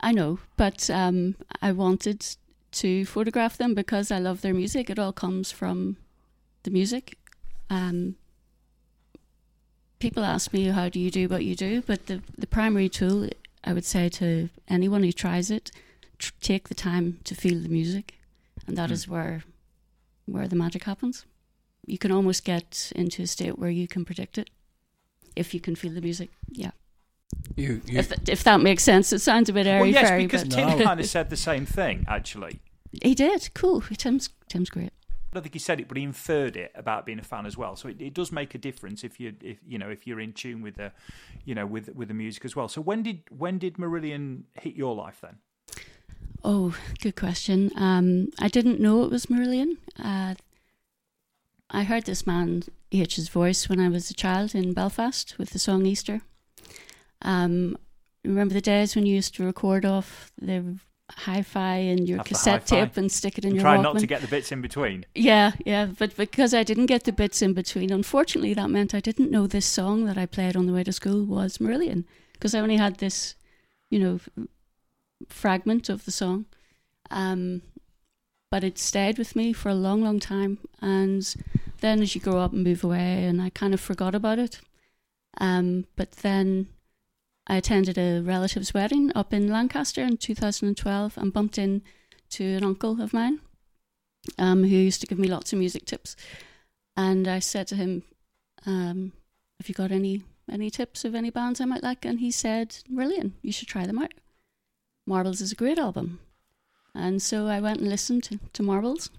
[0.00, 2.36] I know, but um, I wanted
[2.72, 4.90] to photograph them because I love their music.
[4.90, 5.96] It all comes from
[6.64, 7.16] the music.
[7.70, 8.16] Um,
[9.98, 11.82] people ask me, how do you do what you do?
[11.82, 13.28] But the, the primary tool,
[13.64, 15.70] I would say to anyone who tries it,
[16.18, 18.14] tr- take the time to feel the music.
[18.66, 18.94] And that Hmm.
[18.94, 19.44] is where
[20.26, 21.26] where the magic happens.
[21.86, 24.48] You can almost get into a state where you can predict it
[25.36, 26.30] if you can feel the music.
[26.50, 26.70] Yeah.
[27.56, 30.22] You, you, If, if that makes sense, it sounds a bit airy well, yes, fairy,
[30.24, 30.84] because but Tim No.
[30.84, 32.04] kind of said the same thing.
[32.08, 32.60] Actually,
[33.02, 33.50] he did.
[33.54, 33.82] Cool.
[33.82, 34.92] Tim's Tim's great.
[35.34, 37.56] I don't think he said it, but he inferred it about being a fan as
[37.56, 37.74] well.
[37.74, 40.32] So it, it does make a difference if you if you know if you're in
[40.32, 40.92] tune with the,
[41.44, 42.68] you know, with with the music as well.
[42.68, 45.38] So when did when did Marillion hit your life then?
[46.44, 47.72] Oh, good question.
[47.74, 49.78] Um, I didn't know it was Marillion.
[49.98, 50.34] Uh,
[51.68, 55.58] I heard this man H's voice when I was a child in Belfast with the
[55.58, 56.20] song Easter.
[57.22, 57.76] Um,
[58.24, 60.78] remember the days when you used to record off the
[61.10, 63.82] hi-fi and your the cassette tape and stick it in And your try Walkman?
[63.82, 65.04] not to get the bits in between.
[65.14, 69.00] Yeah, yeah, but because I didn't get the bits in between, unfortunately, that meant I
[69.00, 72.54] didn't know this song that I played on the way to school was Marillion because
[72.54, 73.34] I only had this,
[73.90, 74.20] you know,
[75.28, 76.46] fragment of the song.
[77.10, 77.62] Um,
[78.50, 80.58] but it stayed with me for a long, long time.
[80.80, 81.34] And
[81.80, 84.60] then as you grow up and move away, and I kind of forgot about it.
[85.38, 86.68] Um, but then
[87.46, 91.82] I attended a relative's wedding up in Lancaster in 2012 and bumped in
[92.30, 93.40] to an uncle of mine
[94.38, 96.16] um, who used to give me lots of music tips.
[96.96, 98.02] And I said to him,
[98.66, 99.12] um,
[99.58, 102.76] "Have you got any any tips of any bands I might like?" And he said,
[102.88, 104.14] "Brilliant, you should try them out.
[105.06, 106.20] Marbles is a great album."
[106.94, 109.10] And so I went and listened to, to Marbles,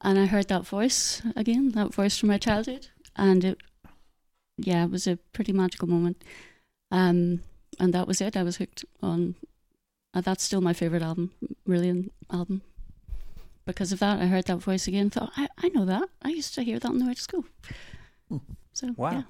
[0.00, 3.58] and I heard that voice again, that voice from my childhood, and it,
[4.56, 6.22] yeah, it was a pretty magical moment.
[6.94, 7.40] Um,
[7.80, 8.36] and that was it.
[8.36, 9.34] I was hooked on.
[10.12, 11.32] Uh, that's still my favorite album,
[11.66, 12.62] Brilliant album
[13.66, 15.10] because of that, I heard that voice again.
[15.10, 16.08] Thought, I, I know that.
[16.22, 17.44] I used to hear that on the way to school.
[18.72, 19.10] So Wow.
[19.12, 19.22] yeah.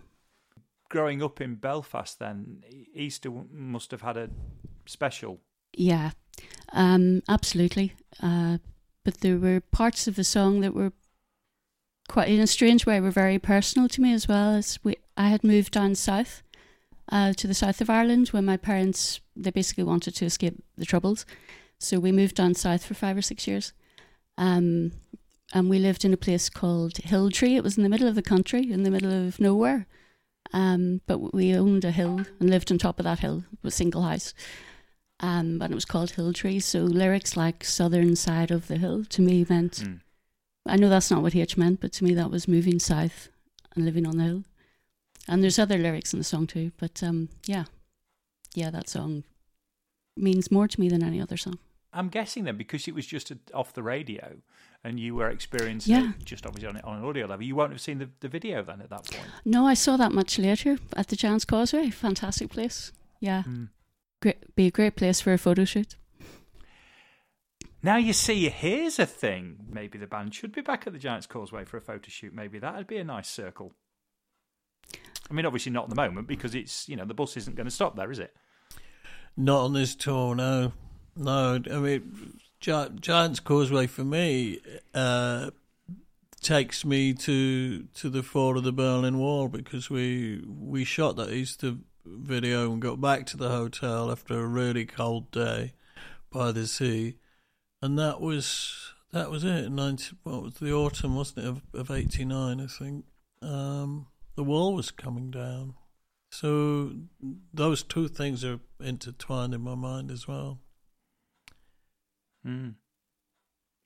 [0.89, 2.63] Growing up in Belfast, then
[2.95, 4.31] Easter must have had a
[4.87, 5.41] special.
[5.77, 6.13] Yeah,
[6.73, 7.95] um, absolutely.
[8.23, 8.59] Uh,
[9.05, 10.93] but there were parts of the song that were
[12.09, 14.55] quite, in a strange way, were very personal to me as well.
[14.55, 16.43] As we, I had moved down south,
[17.11, 20.87] uh, to the south of Ireland, when my parents they basically wanted to escape the
[20.87, 21.27] troubles,
[21.79, 23.73] so we moved down south for five or six years.
[24.39, 24.93] Um,
[25.53, 27.57] and we lived in a place called Hilltree.
[27.57, 29.87] It was in the middle of the country, in the middle of nowhere.
[30.53, 34.03] Um, but we owned a hill and lived on top of that hill, a single
[34.03, 34.35] house
[35.21, 36.61] um, and it was called Hill Tree.
[36.61, 39.73] So lyrics like "southern side of the hill" to me meant.
[39.85, 40.01] Mm.
[40.67, 43.29] I know that's not what H meant, but to me that was moving south
[43.75, 44.45] and living on the hill.
[45.29, 47.65] And there's other lyrics in the song too, but um, yeah,
[48.55, 49.25] yeah, that song
[50.17, 51.59] means more to me than any other song.
[51.93, 54.37] I'm guessing then because it was just a, off the radio
[54.83, 56.11] and you were experiencing Yeah.
[56.11, 58.63] it just obviously on, on an audio level, you won't have seen the, the video
[58.63, 59.27] then at that point.
[59.45, 61.91] No, I saw that much later at the Giant's Causeway.
[61.91, 62.93] Fantastic place.
[63.21, 63.69] Yeah, Mm.
[64.21, 65.97] great, be a great place for a photo shoot.
[67.83, 69.67] Now you see, here's a thing.
[69.71, 72.35] Maybe the band should be back at the Giants Causeway for a photo shoot.
[72.35, 73.73] Maybe that'd be a nice circle.
[75.31, 77.67] I mean, obviously not at the moment because it's you know the bus isn't going
[77.67, 78.35] to stop there, is it?
[79.37, 80.73] Not on this tour, no.
[81.17, 84.61] No, I mean, Gi- Giant's Causeway for me
[84.95, 85.51] uh,
[86.41, 91.33] takes me to to the fall of the Berlin Wall because we we shot that
[91.33, 95.73] Easter video and got back to the hotel after a really cold day
[96.31, 97.17] by the sea,
[97.81, 99.71] and that was that was it.
[99.71, 102.61] Ninety, what was the autumn, wasn't it, of, of eighty nine?
[102.61, 103.05] I think
[103.41, 104.07] um,
[104.37, 105.75] the wall was coming down.
[106.31, 106.93] So
[107.53, 110.59] those two things are intertwined in my mind as well.
[112.47, 112.75] Mm.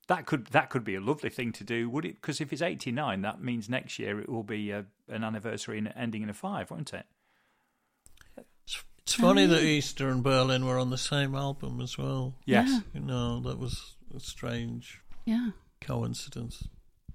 [0.08, 2.14] That could that could be a lovely thing to do, would it?
[2.14, 5.76] Because if it's eighty nine, that means next year it will be a, an anniversary
[5.76, 7.04] and ending in a five, won't it?
[8.64, 12.34] It's, it's funny that Easter and Berlin were on the same album as well.
[12.46, 12.80] Yes, Yeah.
[12.94, 15.50] You know, that was a strange Yeah,
[15.82, 16.66] coincidence.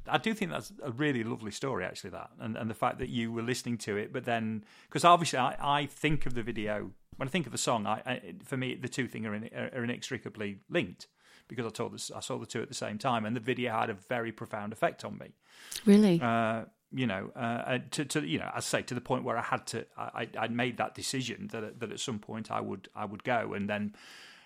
[0.07, 2.11] I do think that's a really lovely story, actually.
[2.11, 5.39] That and and the fact that you were listening to it, but then because obviously
[5.39, 8.57] I, I think of the video when I think of the song, I, I for
[8.57, 11.07] me the two things are, in, are inextricably linked
[11.47, 13.71] because I saw this I saw the two at the same time, and the video
[13.71, 15.33] had a very profound effect on me.
[15.85, 16.21] really.
[16.21, 19.41] Uh, you know, uh, to, to you know, I say, to the point where I
[19.41, 23.05] had to, I, I made that decision that that at some point I would I
[23.05, 23.95] would go, and then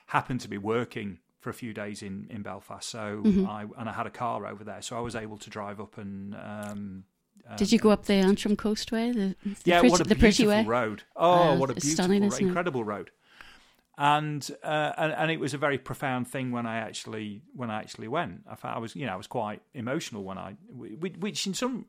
[0.08, 2.90] happened to be working for a few days in, in Belfast.
[2.90, 5.80] So I and I had a car over there, so I was able to drive
[5.80, 6.36] up and.
[6.36, 7.04] Um,
[7.56, 9.14] Did you go up the Antrim Coastway?
[9.14, 10.66] The, the yeah, pretty, what a the pretty beautiful way.
[10.66, 11.04] road!
[11.16, 12.48] Oh, Uh, what a beautiful, stunning, ro- isn't it?
[12.48, 13.12] incredible road.
[13.98, 17.80] And, uh, and and it was a very profound thing when I actually when I
[17.80, 18.42] actually went.
[18.46, 21.86] I found I was you know I was quite emotional when I which in some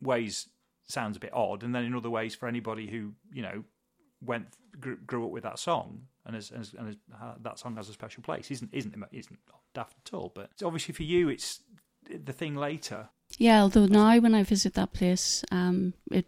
[0.00, 0.48] ways
[0.88, 3.64] sounds a bit odd, and then in other ways for anybody who you know
[4.22, 4.46] went
[4.80, 7.88] grew, grew up with that song and as, as and as, uh, that song has
[7.88, 9.38] a special place isn't isn't isn't
[9.74, 10.32] daft at all.
[10.34, 11.60] But it's obviously for you, it's
[12.08, 13.08] the thing later.
[13.38, 16.26] Yeah, although now when I visit that place, um, it,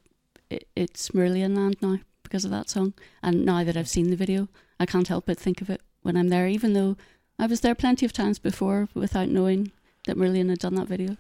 [0.50, 2.94] it it's Marillion Land now because of that song.
[3.22, 4.48] And now that I've seen the video,
[4.80, 6.96] I can't help but think of it when I'm there, even though
[7.38, 9.72] I was there plenty of times before without knowing
[10.06, 11.16] that Marillion had done that video.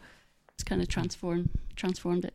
[0.54, 2.34] It's kind of transformed transformed it.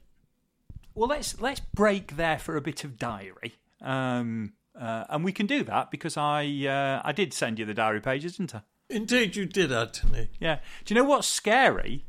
[0.94, 5.46] Well, let's let's break there for a bit of diary, um, uh, and we can
[5.46, 8.62] do that because I uh, I did send you the diary pages, didn't I?
[8.90, 10.30] Indeed, you did, Anthony.
[10.40, 10.60] Yeah.
[10.86, 12.06] Do you know what's scary?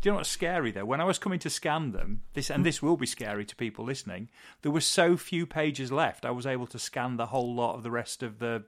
[0.00, 0.84] Do you know what's scary though?
[0.84, 3.84] When I was coming to scan them, this and this will be scary to people
[3.84, 4.28] listening.
[4.62, 6.24] There were so few pages left.
[6.24, 8.64] I was able to scan the whole lot of the rest of the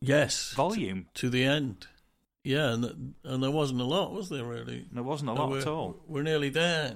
[0.00, 0.52] Yes.
[0.54, 1.06] volume.
[1.14, 1.86] To, to the end.
[2.44, 4.86] Yeah, and, and there wasn't a lot, was there, really?
[4.92, 5.96] There wasn't a lot at all.
[6.06, 6.94] We're nearly there.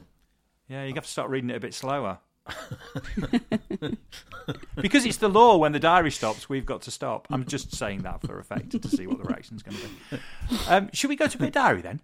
[0.68, 2.18] Yeah, you have to start reading it a bit slower.
[4.76, 7.26] because it's the law when the diary stops, we've got to stop.
[7.30, 10.22] I'm just saying that for effect to see what the reaction's going to be.
[10.68, 12.00] Um, should we go to a bit of diary then?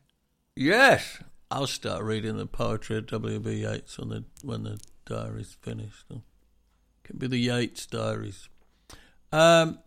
[0.55, 1.19] Yes.
[1.51, 3.63] I'll start reading the poetry of W.B.
[3.63, 6.05] Yeats when the, when the diary's finished.
[6.11, 6.21] It
[7.05, 8.49] could be the Yeats diaries.
[9.33, 9.79] Um,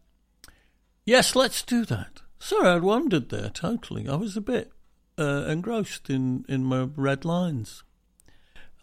[1.05, 2.21] yes, let's do that.
[2.39, 4.07] Sorry, I'd wandered there totally.
[4.07, 4.71] I was a bit
[5.17, 7.83] uh, engrossed in, in my red lines.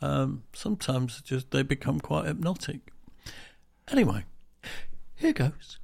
[0.03, 2.93] Um, sometimes just they become quite hypnotic.
[3.89, 4.25] Anyway,
[5.15, 5.79] here goes.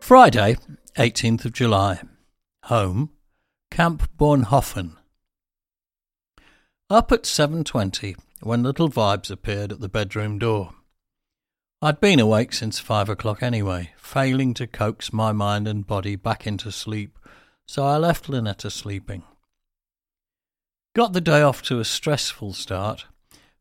[0.00, 0.56] Friday,
[0.96, 2.00] 18th of July.
[2.64, 3.10] Home,
[3.70, 4.96] Camp Bornhofen.
[6.88, 10.74] Up at 7.20 when little Vibes appeared at the bedroom door.
[11.80, 16.46] I'd been awake since five o'clock anyway, failing to coax my mind and body back
[16.46, 17.18] into sleep,
[17.66, 19.22] so I left Lynetta sleeping.
[20.96, 23.06] Got the day off to a stressful start.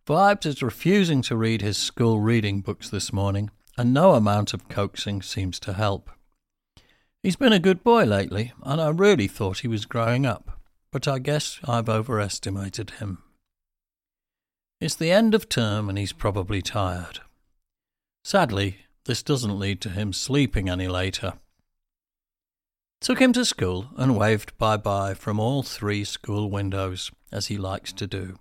[0.08, 4.70] Vibes is refusing to read his school reading books this morning, and no amount of
[4.70, 6.10] coaxing seems to help.
[7.22, 10.60] He's been a good boy lately, and I really thought he was growing up,
[10.92, 13.22] but I guess I've overestimated him.
[14.80, 17.20] It's the end of term, and he's probably tired.
[18.24, 21.34] Sadly, this doesn't lead to him sleeping any later.
[23.02, 27.58] Took him to school and waved bye bye from all three school windows, as he
[27.58, 28.38] likes to do.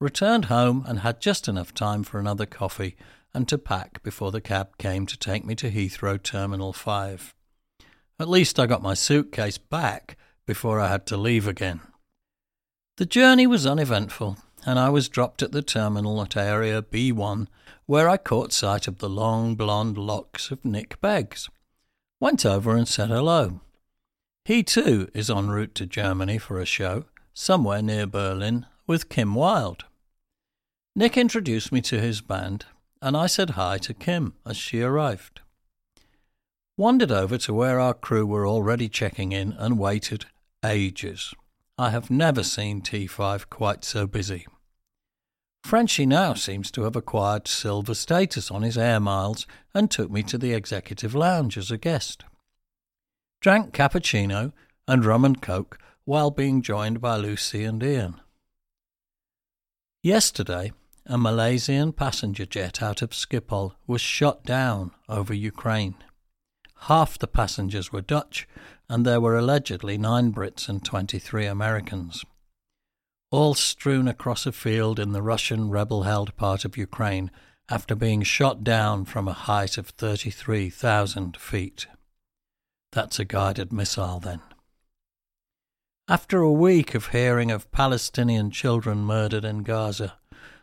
[0.00, 2.96] Returned home and had just enough time for another coffee
[3.34, 7.34] and to pack before the cab came to take me to Heathrow Terminal 5.
[8.18, 11.80] At least I got my suitcase back before I had to leave again.
[12.96, 17.46] The journey was uneventful, and I was dropped at the terminal at area B1,
[17.86, 21.48] where I caught sight of the long blonde locks of Nick Beggs.
[22.20, 23.62] Went over and said hello.
[24.44, 29.34] He too is en route to Germany for a show, somewhere near Berlin, with Kim
[29.34, 29.86] Wilde.
[30.94, 32.66] Nick introduced me to his band,
[33.00, 35.40] and I said hi to Kim as she arrived.
[36.76, 40.26] Wandered over to where our crew were already checking in and waited
[40.62, 41.32] ages.
[41.78, 44.44] I have never seen T5 quite so busy.
[45.68, 50.22] Frenchie now seems to have acquired silver status on his air miles and took me
[50.22, 52.24] to the executive lounge as a guest.
[53.42, 54.54] Drank cappuccino
[54.86, 58.18] and rum and coke while being joined by Lucy and Ian.
[60.02, 60.72] Yesterday,
[61.04, 65.96] a Malaysian passenger jet out of Schiphol was shot down over Ukraine.
[66.84, 68.48] Half the passengers were Dutch,
[68.88, 72.24] and there were allegedly nine Brits and 23 Americans.
[73.30, 77.30] All strewn across a field in the Russian rebel held part of Ukraine
[77.68, 81.86] after being shot down from a height of 33,000 feet.
[82.92, 84.40] That's a guided missile, then.
[86.08, 90.14] After a week of hearing of Palestinian children murdered in Gaza,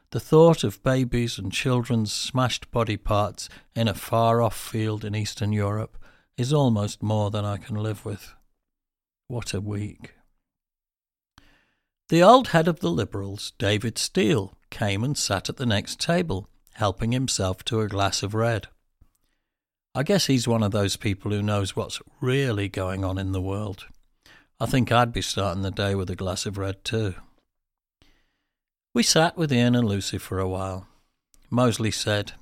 [0.09, 5.13] the thought of babies and children's smashed body parts in a far off field in
[5.13, 5.99] Eastern Europe
[6.35, 8.33] is almost more than I can live with.
[9.27, 10.15] What a week.
[12.09, 16.47] The old head of the Liberals, David Steel, came and sat at the next table,
[16.73, 18.67] helping himself to a glass of red.
[19.95, 23.41] I guess he's one of those people who knows what's really going on in the
[23.41, 23.87] world.
[24.59, 27.15] I think I'd be starting the day with a glass of red too.
[28.93, 30.87] We sat with Ian and Lucy for a while.
[31.49, 32.33] Mosley said,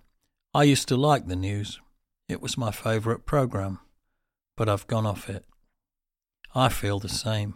[0.54, 1.80] I used to like the news.
[2.28, 3.80] It was my favourite programme,
[4.58, 5.46] but I've gone off it.
[6.54, 7.56] I feel the same.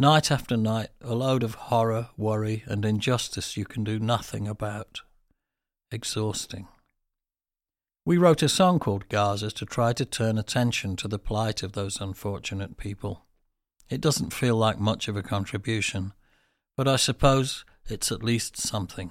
[0.00, 5.00] Night after night, a load of horror, worry, and injustice you can do nothing about.
[5.90, 6.68] Exhausting.
[8.04, 11.72] We wrote a song called Gaza to try to turn attention to the plight of
[11.72, 13.26] those unfortunate people.
[13.90, 16.12] It doesn't feel like much of a contribution,
[16.76, 19.10] but I suppose it's at least something.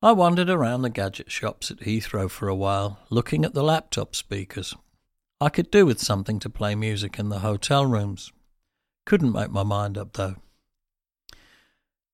[0.00, 4.16] I wandered around the gadget shops at Heathrow for a while, looking at the laptop
[4.16, 4.74] speakers.
[5.42, 8.32] I could do with something to play music in the hotel rooms.
[9.08, 10.34] Couldn't make my mind up, though.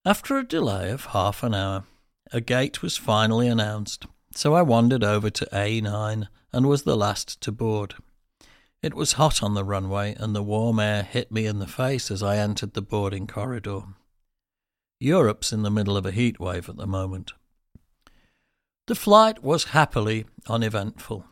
[0.05, 1.87] After a delay of half an hour,
[2.31, 7.41] a gate was finally announced, so I wandered over to A9 and was the last
[7.41, 7.97] to board.
[8.81, 12.13] It was hot on the runway, and the warm air hit me in the face
[12.13, 13.81] as I entered the boarding corridor.
[15.01, 17.33] Europe's in the middle of a heat wave at the moment.
[18.87, 21.27] The flight was happily uneventful.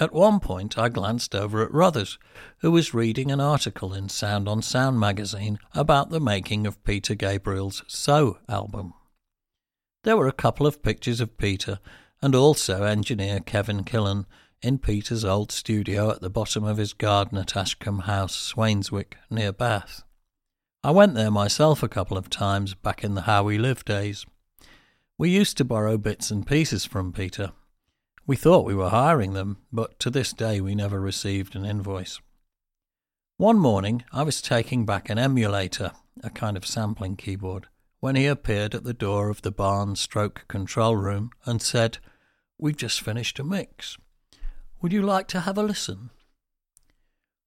[0.00, 2.18] At one point, I glanced over at Rothers,
[2.58, 7.14] who was reading an article in Sound on Sound magazine about the making of Peter
[7.14, 8.94] Gabriel's So album.
[10.02, 11.78] There were a couple of pictures of Peter
[12.20, 14.26] and also engineer Kevin Killen
[14.60, 19.52] in Peter's old studio at the bottom of his garden at Ashcombe House, Swainswick, near
[19.52, 20.02] Bath.
[20.82, 24.26] I went there myself a couple of times back in the How We Live days.
[25.16, 27.52] We used to borrow bits and pieces from Peter.
[28.26, 32.20] We thought we were hiring them, but to this day we never received an invoice.
[33.36, 37.66] One morning I was taking back an emulator, a kind of sampling keyboard,
[38.00, 41.98] when he appeared at the door of the barn stroke control room and said,
[42.58, 43.98] We've just finished a mix.
[44.80, 46.10] Would you like to have a listen?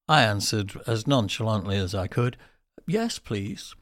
[0.08, 2.38] I answered as nonchalantly as I could,
[2.86, 3.76] Yes, please.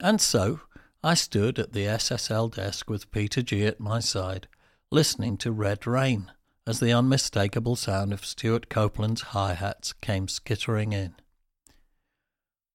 [0.00, 0.60] And so
[1.02, 4.48] I stood at the SSL desk with Peter G at my side,
[4.92, 6.30] listening to Red Rain
[6.66, 11.14] as the unmistakable sound of Stewart Copeland's hi hats came skittering in.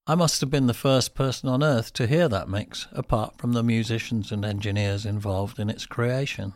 [0.07, 3.53] I must have been the first person on earth to hear that mix, apart from
[3.53, 6.55] the musicians and engineers involved in its creation.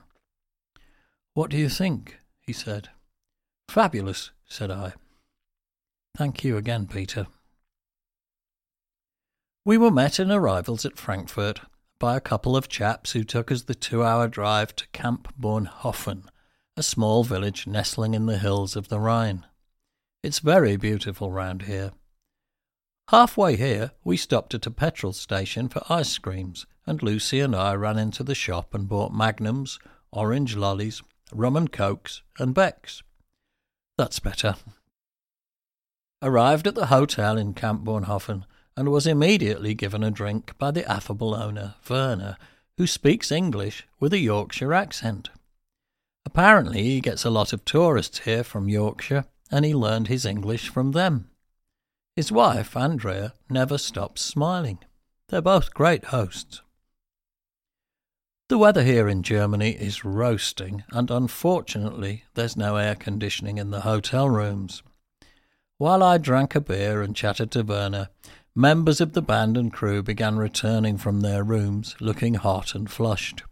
[1.36, 2.18] What do you think?
[2.40, 2.90] he said.
[3.70, 4.94] Fabulous, said I.
[6.18, 7.28] Thank you again, Peter.
[9.64, 11.62] We were met in arrivals at Frankfurt
[12.02, 16.24] by a couple of chaps who took us the two hour drive to Kamp-Bornhofen,
[16.76, 19.46] a small village nestling in the hills of the Rhine.
[20.24, 21.92] It's very beautiful round here.
[23.10, 27.76] Halfway here, we stopped at a petrol station for ice creams, and Lucy and I
[27.76, 29.78] ran into the shop and bought magnums,
[30.12, 33.04] orange lollies, rum and cokes, and Becks.
[34.00, 34.56] That's better.
[36.24, 38.46] Arrived at the hotel in Kamp-Bornhofen,
[38.82, 42.36] and was immediately given a drink by the affable owner, Werner,
[42.78, 45.30] who speaks English with a Yorkshire accent.
[46.26, 50.70] Apparently, he gets a lot of tourists here from Yorkshire, and he learned his English
[50.70, 51.30] from them.
[52.16, 54.80] His wife, Andrea, never stops smiling.
[55.30, 56.64] They're both great hosts.
[58.50, 63.82] The weather here in Germany is roasting, and unfortunately, there's no air conditioning in the
[63.82, 64.82] hotel rooms.
[65.78, 68.10] While I drank a beer and chatted to Werner,
[68.56, 73.44] members of the band and crew began returning from their rooms looking hot and flushed.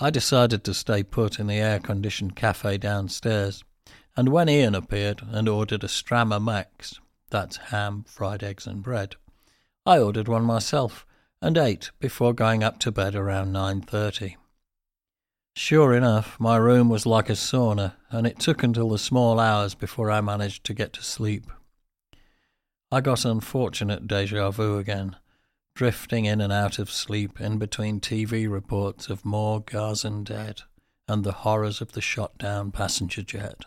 [0.00, 3.64] I decided to stay put in the air conditioned cafe downstairs,
[4.16, 7.00] and when Ian appeared and ordered a Strammer Max,
[7.30, 9.16] that's ham, fried eggs, and bread,
[9.84, 11.04] I ordered one myself
[11.42, 14.36] and ate before going up to bed around 9:30.
[15.54, 19.74] Sure enough, my room was like a sauna, and it took until the small hours
[19.74, 21.50] before I managed to get to sleep.
[22.90, 25.16] I got unfortunate deja vu again,
[25.74, 30.62] drifting in and out of sleep in between TV reports of more Gazan dead
[31.06, 33.66] and the horrors of the shot down passenger jet.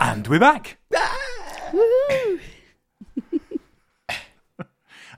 [0.00, 0.78] And we're back.
[1.72, 2.40] Woo!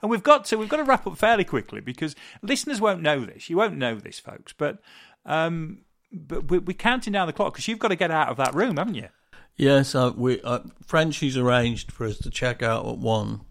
[0.01, 3.25] And we've got to we've got to wrap up fairly quickly because listeners won't know
[3.25, 3.49] this.
[3.49, 4.53] You won't know this, folks.
[4.53, 4.79] But
[5.25, 5.79] um,
[6.11, 8.53] but we're, we're counting down the clock because you've got to get out of that
[8.53, 9.09] room, haven't you?
[9.55, 10.59] Yes, uh, we uh,
[10.91, 13.41] arranged for us to check out at one,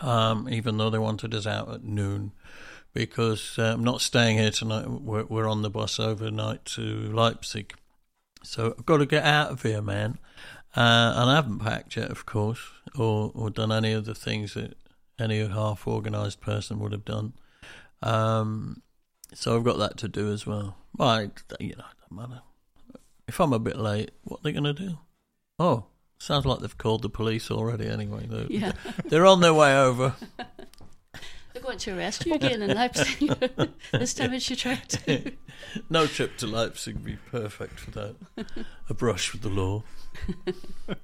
[0.00, 2.32] um, even though they wanted us out at noon,
[2.94, 4.88] because uh, I'm not staying here tonight.
[4.88, 7.74] We're, we're on the bus overnight to Leipzig,
[8.42, 10.18] so I've got to get out of here, man.
[10.76, 12.60] Uh, and I haven't packed yet, of course,
[12.96, 14.76] or or done any of the things that
[15.18, 17.32] any half organised person would have done.
[18.02, 18.82] Um,
[19.34, 20.76] so I've got that to do as well.
[20.96, 21.28] Well, you
[21.76, 22.42] know, it doesn't matter.
[23.26, 24.98] If I'm a bit late, what are they going to do?
[25.58, 25.84] Oh,
[26.18, 27.86] sounds like they've called the police already.
[27.86, 28.72] Anyway, they're, Yeah.
[29.04, 30.14] they're on their way over.
[31.58, 33.34] They're going to arrest you again in Leipzig.
[33.92, 35.32] this time it's your try to.
[35.90, 38.14] No trip to Leipzig would be perfect for that.
[38.88, 39.82] A brush with the law.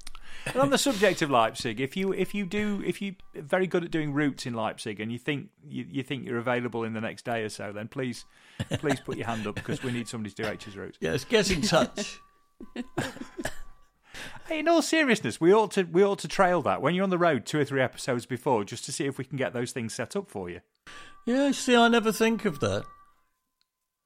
[0.46, 3.66] And on the subject of Leipzig, if you if you do if you are very
[3.66, 6.92] good at doing routes in Leipzig and you think you, you think you're available in
[6.92, 8.26] the next day or so, then please
[8.72, 10.98] please put your hand up because we need somebody to do H's routes.
[11.00, 12.20] Yes, get in touch.
[14.49, 17.11] Hey, in all seriousness, we ought to we ought to trail that when you're on
[17.11, 19.72] the road two or three episodes before, just to see if we can get those
[19.72, 20.61] things set up for you.
[21.27, 22.85] Yeah, see, I never think of that.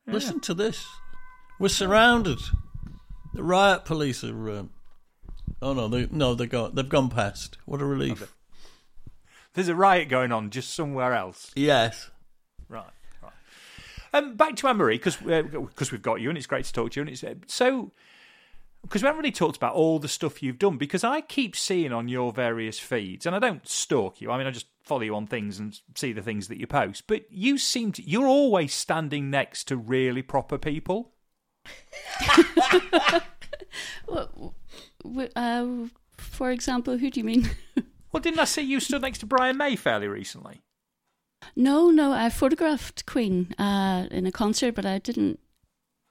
[0.06, 0.86] Listen to this.
[1.58, 2.38] We're surrounded.
[3.34, 4.50] The riot police are.
[4.50, 4.70] Um,
[5.60, 7.58] oh no, they no, they got they've gone past.
[7.66, 8.34] What a relief.
[9.54, 11.50] There's a riot going on just somewhere else.
[11.56, 12.10] Yes.
[12.68, 12.84] Right,
[13.22, 13.32] right.
[14.12, 16.92] Um, back to Anne Marie because because we've got you and it's great to talk
[16.92, 17.92] to you and it's uh, so
[18.88, 21.92] because we haven't really talked about all the stuff you've done because I keep seeing
[21.92, 24.30] on your various feeds and I don't stalk you.
[24.30, 27.06] I mean, I just follow you on things and see the things that you post.
[27.06, 31.12] But you seem to you're always standing next to really proper people.
[34.08, 34.54] Well,
[35.36, 35.66] uh,
[36.16, 37.50] for example, who do you mean?
[38.10, 40.62] Well, didn't I see you stood next to Brian May fairly recently?
[41.54, 45.38] no, no, I photographed Queen uh, in a concert, but I didn't.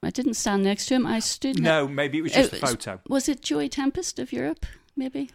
[0.02, 1.06] I didn't stand next to him.
[1.06, 1.60] I stood.
[1.60, 3.00] No, maybe it was just It a photo.
[3.08, 4.64] Was it Joey Tempest of Europe?
[4.96, 5.30] Maybe.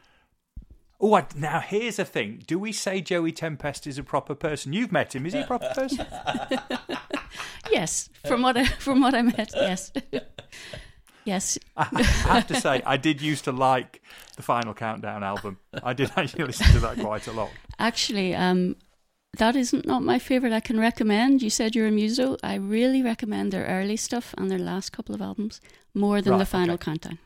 [1.02, 4.72] Oh, I, now here's the thing: Do we say Joey Tempest is a proper person?
[4.72, 6.06] You've met him; is he a proper person?
[7.72, 9.52] Yes, from what I from what I met.
[9.56, 9.92] Yes.
[11.26, 11.58] yes.
[11.76, 14.02] I have to say, I did used to like
[14.36, 15.58] the Final Countdown album.
[15.82, 17.50] I did actually listen to that quite a lot.
[17.80, 18.76] Actually, um,
[19.38, 20.54] that isn't not my favorite.
[20.54, 21.42] I can recommend.
[21.42, 22.38] You said you're a muso.
[22.44, 25.60] I really recommend their early stuff and their last couple of albums
[25.94, 26.86] more than Right, the final okay.
[26.86, 27.20] countdown.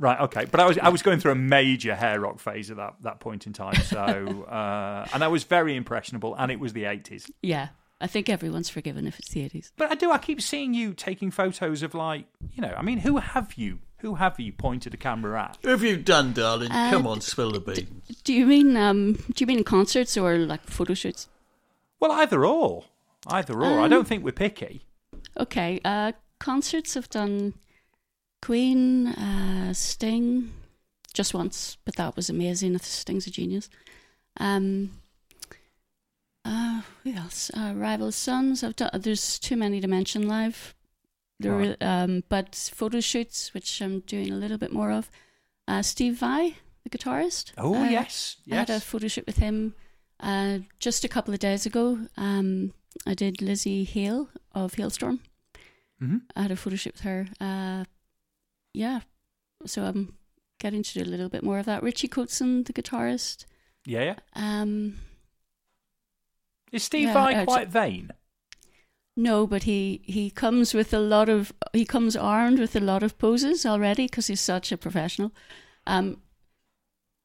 [0.00, 2.76] Right, okay, but I was I was going through a major hair rock phase at
[2.76, 3.74] that that point in time.
[3.82, 3.98] So,
[4.48, 7.28] uh, and I was very impressionable, and it was the eighties.
[7.42, 7.68] Yeah,
[8.00, 9.72] I think everyone's forgiven if it's the eighties.
[9.76, 10.12] But I do.
[10.12, 12.74] I keep seeing you taking photos of like you know.
[12.76, 13.80] I mean, who have you?
[14.02, 15.58] Who have you pointed a camera at?
[15.62, 16.70] Who have you done, darling?
[16.70, 18.20] Uh, Come on, spill the beans.
[18.22, 19.14] Do you mean um?
[19.14, 21.26] Do you mean concerts or like photo shoots?
[22.00, 22.84] Well, either or,
[23.26, 23.80] either or.
[23.80, 24.86] I Um, don't think we're picky.
[25.36, 27.54] Okay, uh, concerts have done
[28.42, 30.52] Queen, uh, Sting,
[31.12, 32.78] just once, but that was amazing.
[32.78, 33.68] Sting's a genius.
[34.38, 34.92] Um,
[36.44, 37.50] uh, who else?
[37.54, 38.62] Uh, Rival Sons.
[38.62, 38.90] I've done.
[38.94, 40.74] There's too many to mention live.
[41.40, 41.82] There, Right.
[41.82, 45.10] um, but photo shoots, which I'm doing a little bit more of.
[45.68, 47.52] Uh, Steve Vai, the guitarist.
[47.56, 48.84] Oh Uh, yes, I had a yes.
[48.84, 49.74] photo shoot with him
[50.20, 51.98] uh, just a couple of days ago.
[52.16, 52.72] Um,
[53.06, 55.20] I did Lzzy Hale of Halestorm.
[56.02, 56.22] Mhm.
[56.36, 57.26] I had a photo shoot with her.
[57.40, 57.84] Uh,
[58.74, 59.00] yeah,
[59.66, 60.14] so I'm
[60.60, 61.82] getting to do a little bit more of that.
[61.82, 63.46] Richie Kotzen, the guitarist.
[63.84, 64.14] Yeah, yeah.
[64.34, 64.98] Um,
[66.72, 68.10] Is Steve Yeah, Vai uh, quite vain?
[69.16, 73.02] no, but he he comes with a lot of he comes armed with a lot
[73.02, 75.32] of poses already because he's such a professional.
[75.86, 76.22] Um,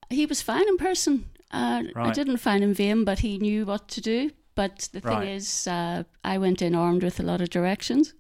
[0.09, 1.25] he was fine in person.
[1.51, 4.31] Uh, I didn't find him vain, but he knew what to do.
[4.55, 5.27] But the thing Right.
[5.29, 8.13] is, uh, I went in armed with a lot of directions.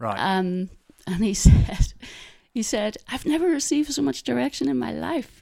[0.00, 0.18] Right.
[0.18, 0.70] Um,
[1.06, 1.94] and he said,
[2.52, 5.40] he said, I've never received so much direction in my life.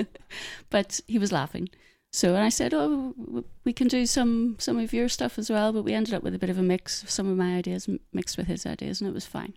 [0.70, 1.68] but he was laughing.
[2.12, 5.72] So and I said, oh, we can do some some of your stuff as well.
[5.72, 7.88] But we ended up with a bit of a mix of some of my ideas
[8.12, 9.54] mixed with his ideas, and it was fine.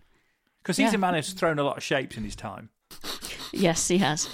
[0.62, 0.96] Because he's yeah.
[0.96, 2.70] a man who's thrown a lot of shapes in his time.
[3.52, 4.28] Yes, he has.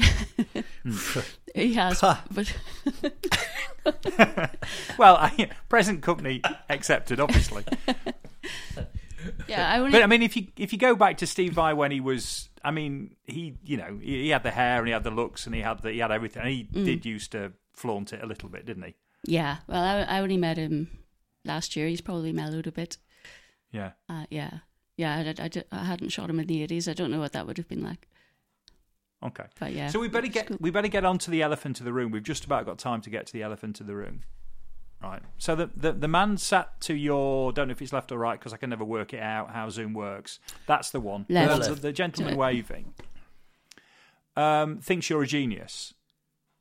[1.55, 2.01] he has.
[2.01, 2.55] but
[4.99, 7.65] Well, I, present company accepted, obviously.
[9.49, 11.73] yeah, I only But I mean, if you if you go back to Steve Vai
[11.75, 14.93] when he was, I mean, he you know he, he had the hair and he
[14.93, 16.43] had the looks and he had the, he had everything.
[16.43, 16.85] And he Mm.
[16.85, 18.95] did used to flaunt it a little bit, didn't he?
[19.27, 19.59] yeah.
[19.67, 20.89] Well, I, I only met him
[21.45, 21.89] last year.
[21.89, 22.99] He's probably mellowed a bit.
[23.73, 23.93] Yeah.
[24.09, 24.59] Uh, yeah,
[24.97, 25.17] yeah.
[25.39, 26.89] I, I, I, I hadn't shot him in the eighties.
[26.89, 28.07] I don't know what that would have been like.
[29.23, 29.45] Okay.
[29.59, 29.89] But yeah.
[29.89, 30.57] So we better get cool.
[30.61, 32.11] we better get on to the elephant of the room.
[32.11, 34.23] We've just about got time to get to the elephant of the room.
[35.03, 35.23] Right.
[35.39, 38.39] So the the, the man sat to your don't know if it's left or right
[38.39, 40.39] because I can never work it out how Zoom works.
[40.67, 41.27] That's the one.
[41.29, 41.69] Left.
[41.69, 42.95] The, the gentleman waving
[44.37, 45.95] um, thinks you're a genius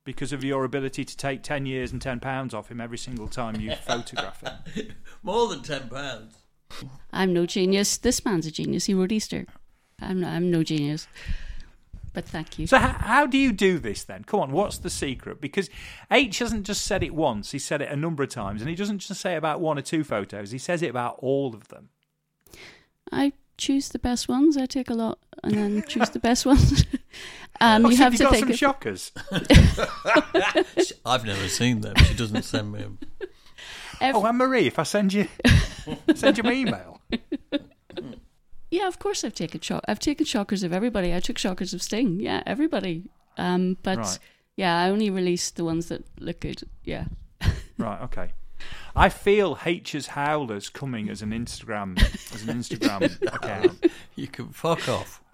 [0.04, 3.28] because of your ability to take ten years and ten pounds off him every single
[3.28, 4.94] time you photograph him.
[5.24, 6.36] More than ten pounds.
[7.12, 7.98] I'm no genius.
[7.98, 8.86] This man's a genius.
[8.86, 9.46] He wrote Easter.
[10.02, 11.08] I'm I'm no genius.
[12.14, 12.66] But thank you.
[12.68, 14.24] So how, how do you do this then?
[14.24, 15.40] Come on, what's the secret?
[15.40, 15.70] Because
[16.12, 18.76] H hasn't just said it once; he said it a number of times, and he
[18.76, 20.52] doesn't just say about one or two photos.
[20.52, 21.90] He says it about all of them.
[23.12, 24.58] I choose the best ones.
[24.58, 26.86] I take a lot and then choose the best ones.
[27.62, 28.58] um, oh, you so have you to got take some it.
[28.58, 29.12] shockers.
[31.06, 31.96] I've never seen them.
[32.06, 33.00] She doesn't send me them.
[34.02, 35.28] Ev- Oh, Anne Marie, if I send you
[36.16, 37.02] send you my email,
[38.72, 39.84] yeah, of course I've taken shock.
[39.88, 41.14] I've taken shockers of everybody.
[41.16, 42.20] I took shockers of Sting.
[42.20, 43.10] Yeah, everybody.
[43.38, 44.20] Um, but Right.
[44.58, 46.62] yeah, I only released the ones that look good.
[46.84, 47.06] Yeah.
[47.78, 48.02] right?
[48.04, 48.32] Okay.
[48.96, 51.98] I feel H's Howlers coming as an Instagram
[52.34, 53.86] as an Instagram account.
[54.16, 55.22] You can fuck off.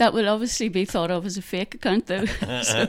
[0.00, 2.24] That will obviously be thought of as a fake account, though.
[2.62, 2.88] So,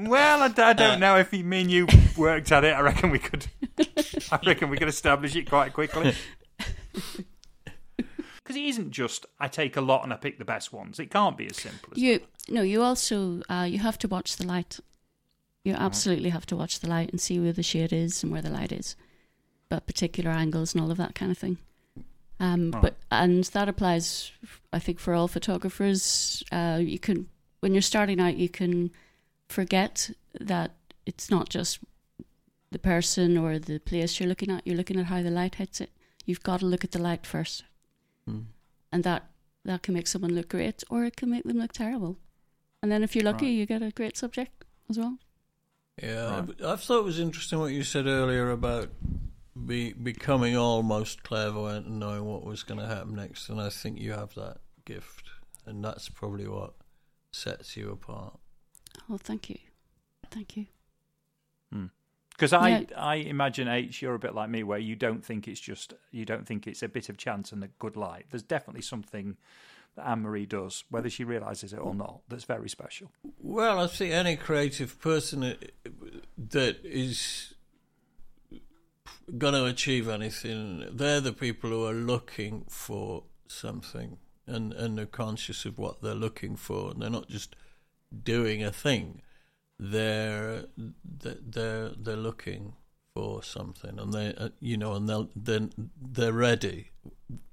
[0.00, 1.86] Well, I, I don't know if you mean you
[2.16, 2.72] worked at it.
[2.74, 3.46] I reckon we could.
[4.32, 6.12] I reckon we could establish it quite quickly.
[7.96, 10.98] Because it isn't just I take a lot and I pick the best ones.
[10.98, 14.38] It can't be as simple as you no, you also uh, you have to watch
[14.38, 14.80] the light.
[15.62, 18.42] You absolutely have to watch the light and see where the shade is and where
[18.42, 18.96] the light is,
[19.68, 21.58] but particular angles and all of that kind of thing.
[22.40, 22.82] Um, Right.
[22.82, 24.32] But and that applies,
[24.72, 26.42] I think, for all photographers.
[26.50, 27.28] Uh, you can
[27.60, 28.90] when you're starting out, you can
[29.48, 30.10] forget
[30.40, 30.70] that
[31.06, 31.78] it's not just
[32.70, 34.66] the person or the place you're looking at.
[34.66, 35.90] You're looking at how the light hits it.
[36.24, 37.64] You've got to look at the light first,
[38.28, 38.44] Mm.
[38.92, 39.24] and that
[39.64, 42.16] that can make someone look great, or it can make them look terrible.
[42.82, 43.58] And then if you're lucky, Right.
[43.58, 45.18] you get a great subject as well.
[46.02, 46.62] Yeah, Right.
[46.62, 48.88] I thought it was interesting what you said earlier about
[49.66, 53.48] be, becoming almost clairvoyant and knowing what was going to happen next.
[53.48, 55.24] And I think you have that gift,
[55.66, 56.74] and that's probably what
[57.32, 58.38] sets you apart.
[59.08, 59.58] Oh, thank you,
[60.30, 60.66] thank you.
[61.72, 61.86] Hmm.
[62.30, 62.84] Because I, Yeah.
[62.96, 66.24] I imagine H, you're a bit like me, where you don't think it's just you
[66.24, 68.26] don't think it's a bit of chance and a good light.
[68.30, 69.36] There's definitely something
[69.96, 73.10] that Anne Marie does, whether she realizes it or not, that's very special.
[73.40, 75.74] Well, I think any creative person that-
[76.38, 77.54] that is
[79.38, 85.06] going to achieve anything, they're the people who are looking for something and, and they're
[85.06, 86.90] conscious of what they're looking for.
[86.90, 87.56] And they're not just
[88.22, 89.22] doing a thing.
[89.78, 92.74] They're they're they're, they're looking
[93.14, 96.90] for something, and they uh, you know, and they'll then they're ready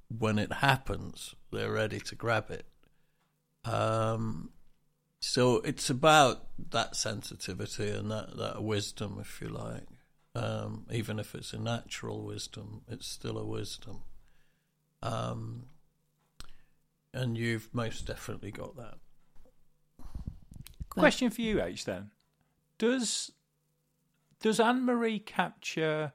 [0.10, 1.36] when it happens.
[1.54, 2.66] They're ready to grab it.
[3.64, 4.50] Um,
[5.20, 9.84] so it's about that sensitivity and that, that wisdom, if you like.
[10.36, 14.04] Um, even if it's a natural wisdom, it's still a wisdom.
[15.02, 15.66] Um,
[17.14, 18.96] and you've most definitely got that.
[20.90, 21.86] Question for you, H.
[21.86, 22.12] Then
[22.78, 23.32] does
[24.42, 26.14] does Anne Marie capture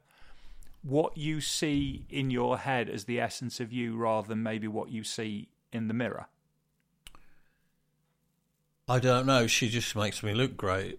[0.82, 4.90] what you see in your head as the essence of you, rather than maybe what
[4.90, 6.26] you see in the mirror?
[8.88, 9.46] I don't know.
[9.46, 10.98] She just makes me look great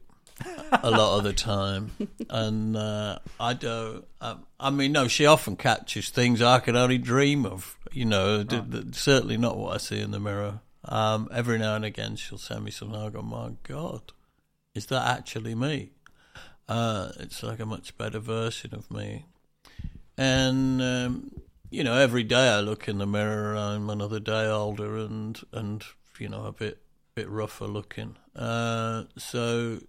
[0.83, 1.91] a lot of the time,
[2.29, 4.05] and uh, I don't.
[4.21, 7.77] Um, I mean, no, she often catches things I could only dream of.
[7.91, 10.61] You know, d- d- certainly not what I see in the mirror.
[10.85, 12.99] Um, every now and again, she'll send me something.
[12.99, 14.13] I go, "My God,
[14.73, 15.91] is that actually me?"
[16.67, 19.25] Uh, it's like a much better version of me.
[20.17, 24.97] And um, you know, every day I look in the mirror, I'm another day older
[24.97, 25.83] and and
[26.19, 26.79] you know a bit
[27.15, 28.15] bit rougher looking.
[28.35, 29.79] Uh, so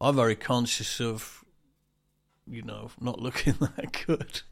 [0.00, 1.44] I'm very conscious of,
[2.46, 4.42] you know, not looking that good.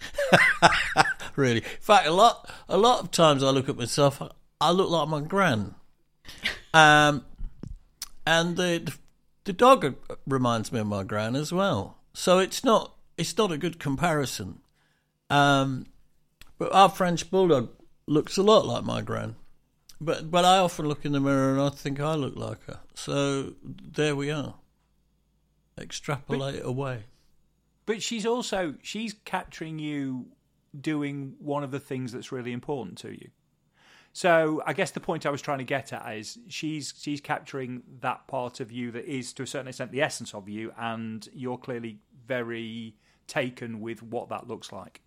[1.37, 4.21] really, in fact, a lot a lot of times I look at myself,
[4.61, 5.75] I look like my gran.
[6.75, 7.25] Um,
[8.27, 8.93] and the
[9.45, 9.95] the dog
[10.27, 11.99] reminds me of my gran as well.
[12.13, 14.61] So it's not it's not a good comparison.
[15.31, 15.87] Um,
[16.59, 17.71] but our French bulldog
[18.07, 19.37] looks a lot like my gran.
[20.01, 22.81] But but I often look in the mirror and I think I look like her.
[22.95, 24.55] So there we are.
[25.79, 27.05] Extrapolate away.
[27.85, 30.27] But she's also she's capturing you
[30.79, 33.31] doing one of the things that's really important to you.
[34.13, 37.83] So I guess the point I was trying to get at is she's she's capturing
[38.01, 41.29] that part of you that is to a certain extent the essence of you, and
[41.35, 42.97] you're clearly very
[43.27, 45.03] taken with what that looks like.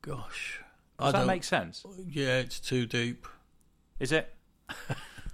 [0.00, 0.60] Gosh.
[0.98, 1.84] Does I that make sense?
[2.08, 3.26] Yeah, it's too deep.
[4.00, 4.34] Is it?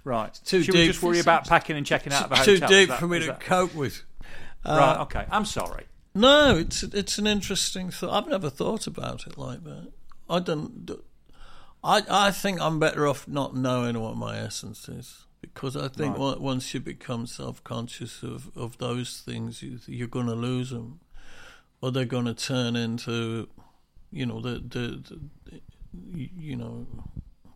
[0.03, 0.33] Right.
[0.45, 0.91] Too Should we deep.
[0.91, 2.69] just worry about packing and checking out of a It's hotel?
[2.69, 4.03] too deep that- for me to that- cope with.
[4.65, 5.01] Uh, right.
[5.01, 5.25] Okay.
[5.31, 5.85] I'm sorry.
[6.13, 8.11] No, it's it's an interesting thought.
[8.23, 9.91] I've never thought about it like that.
[10.29, 10.91] I don't.
[11.83, 16.17] I I think I'm better off not knowing what my essence is because I think
[16.17, 16.39] Right.
[16.39, 20.99] once you become self conscious of, of those things, you, you're going to lose them,
[21.81, 23.47] or they're going to turn into,
[24.11, 25.03] you know, the the,
[25.45, 25.61] the
[26.37, 26.85] you know,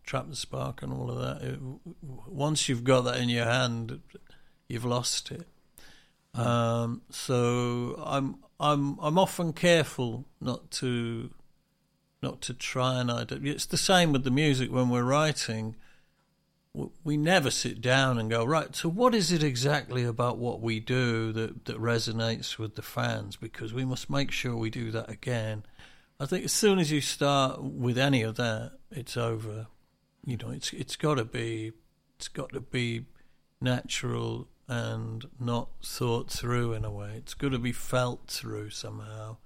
[0.06, 1.48] trap the spark and all of that.
[1.48, 1.60] It,
[2.02, 4.00] once you've got that in your hand,
[4.68, 5.48] you've lost it.
[6.34, 11.30] Um, so I'm I'm I'm often careful not to
[12.22, 13.50] not to try and identify.
[13.50, 15.76] It's the same with the music when we're writing.
[17.06, 18.76] We never sit down and go right.
[18.76, 23.38] So what is it exactly about what we do that that resonates with the fans?
[23.38, 25.64] Because we must make sure we do that again.
[26.20, 29.68] I think as soon as you start with any of that, it's over.
[30.26, 31.72] You know, it's it's got to be
[32.18, 33.06] it's got to be
[33.62, 37.14] natural and not thought through in a way.
[37.18, 39.38] It's got to be felt through somehow.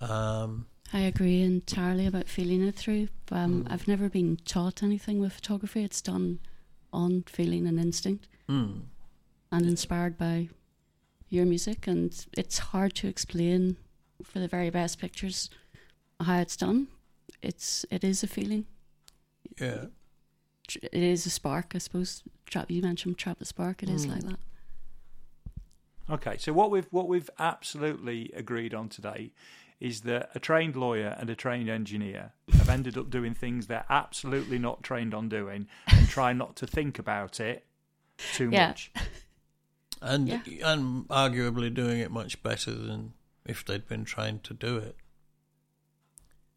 [0.00, 3.08] Um, I agree entirely about feeling it through.
[3.30, 5.84] Um, I've never been taught anything with photography.
[5.84, 6.40] It's done
[6.92, 8.80] on feeling and instinct, Hmm.
[9.52, 10.48] and inspired by
[11.28, 11.86] your music.
[11.86, 13.76] And it's hard to explain
[14.24, 15.48] for the very best pictures
[16.20, 16.88] how it's done.
[17.40, 18.66] It's it is a feeling.
[19.60, 19.86] Yeah.
[20.70, 22.22] Tr- It is a spark, I suppose.
[22.46, 22.70] Trap.
[22.70, 23.82] You mentioned trap the spark.
[23.82, 24.10] It is Mm.
[24.12, 24.38] like that.
[26.08, 29.32] Okay, so what we've what we've absolutely agreed on today
[29.78, 33.86] is that a trained lawyer and a trained engineer have ended up doing things they're
[33.88, 37.64] absolutely not trained on doing and try not to think about it
[38.34, 38.68] too Yeah.
[38.68, 38.90] much.
[40.02, 40.42] And Yeah.
[40.72, 43.12] and arguably doing it much better than
[43.46, 44.96] if they'd been trained to do it.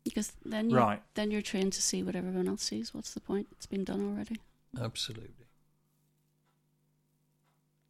[0.03, 1.01] Because then you Right.
[1.13, 2.93] then you're trained to see what everyone else sees.
[2.93, 3.47] What's the point?
[3.53, 4.39] It's been done already.
[4.79, 5.45] Absolutely.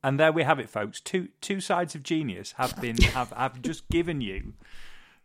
[0.03, 0.99] And there we have it, folks.
[0.99, 4.53] Two two sides of genius have been have, have just given you.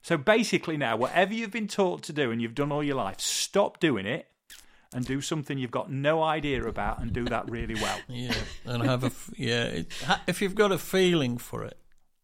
[0.03, 3.21] So basically now, whatever you've been taught to do and you've done all your life,
[3.21, 4.29] stop doing it
[4.95, 7.99] and do something you've got no idea about and do that really well.
[8.09, 8.35] Yeah,
[8.65, 9.65] and have a f- yeah.
[9.65, 9.93] It,
[10.27, 11.77] if you've got a feeling for it,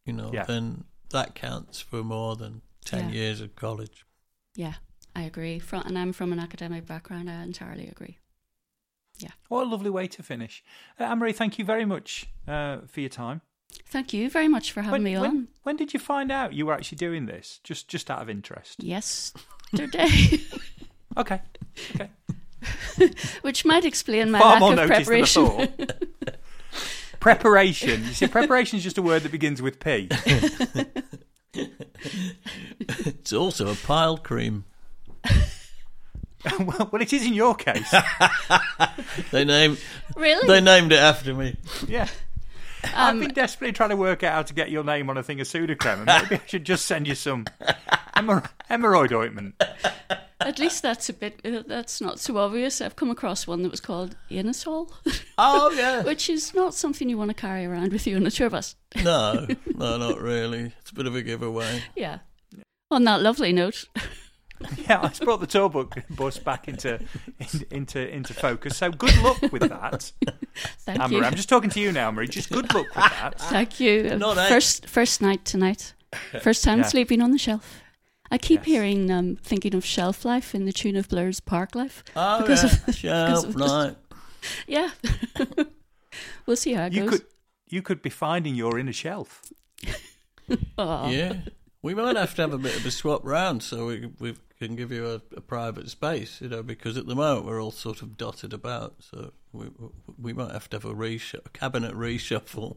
[0.07, 0.45] you know, Yeah.
[0.45, 3.15] then that counts for more than ten Yeah.
[3.17, 4.07] years of college.
[4.55, 4.75] Yeah,
[5.15, 5.59] I agree.
[5.59, 7.31] From, and I'm from an academic background.
[7.31, 8.19] I entirely agree.
[9.19, 9.31] Yeah.
[9.49, 10.63] What a lovely way to finish.
[10.99, 13.41] Uh, Anne-Marie, thank you very much uh, for your time.
[13.87, 15.49] Thank you very much for having me on.
[15.65, 17.59] when did you find out you were actually doing this?
[17.65, 18.83] Just just out of interest.
[18.83, 20.09] Yesterday,
[21.17, 21.41] Okay.
[21.95, 22.11] Okay.
[23.43, 25.45] which might explain my Far lack more of preparation.
[25.45, 26.37] than I thought.
[27.21, 28.05] preparation.
[28.05, 30.09] You see, preparation is just a word that begins with P.
[32.81, 34.65] It's also a pile cream.
[36.59, 37.93] well, well, it is in your case.
[39.31, 39.79] They named
[40.17, 40.47] really?
[40.47, 41.57] they named it after me.
[41.89, 42.09] Yeah.
[42.85, 45.23] I've Um, been desperately trying to work out how to get your name on a
[45.23, 47.45] thing of Sudocrem, and maybe I should just send you some
[48.17, 49.55] hemorrhoid ointment.
[50.41, 51.41] At least that's a bit.
[51.45, 52.81] Uh, that's not so obvious.
[52.81, 54.91] I've come across one that was called Anusol,
[55.39, 56.03] Oh yeah.
[56.03, 58.75] which is not something you want to carry around with you on a tour bus.
[59.03, 60.73] No, no, not really.
[60.81, 61.83] It's a bit of a giveaway.
[61.97, 62.19] Yeah.
[62.91, 63.87] On that lovely note,
[64.89, 66.95] Yeah, I just brought the tour book bus back into
[67.39, 68.77] in, into into focus.
[68.77, 70.13] So good luck with that,
[70.81, 71.19] thank Anne-Marie.
[71.21, 71.25] you.
[71.25, 72.29] I'm just talking to you now, Marie.
[72.29, 73.39] Just good luck with that.
[73.41, 74.17] Thank you.
[74.17, 75.95] Not first first night tonight.
[76.43, 76.85] First time Yeah.
[76.87, 77.81] sleeping on the shelf.
[78.31, 78.67] I keep Yes.
[78.67, 82.03] hearing um, thinking of shelf life in the tune of Blur's Park Life.
[82.17, 82.63] Oh Because
[83.05, 83.37] yeah.
[83.37, 83.97] of- because Shelf of-
[84.67, 84.91] Yeah.
[86.47, 87.11] we'll see how it You goes.
[87.11, 87.27] could
[87.69, 89.43] you could be finding your inner shelf.
[90.79, 91.09] Aw.
[91.11, 91.41] Yeah.
[91.83, 94.77] We might have to have a bit of a swap round so we we can
[94.77, 98.01] give you a, a private space, you know, because at the moment we're all sort
[98.03, 98.95] of dotted about.
[99.01, 99.67] So we
[100.19, 102.77] we might have to have a reshuffle, a cabinet reshuffle.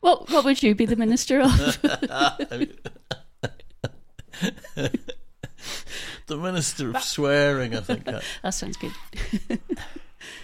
[0.00, 1.50] What what would you be the minister of?
[6.26, 8.04] the minister of swearing, I think.
[8.04, 8.92] that- uh, that sounds good.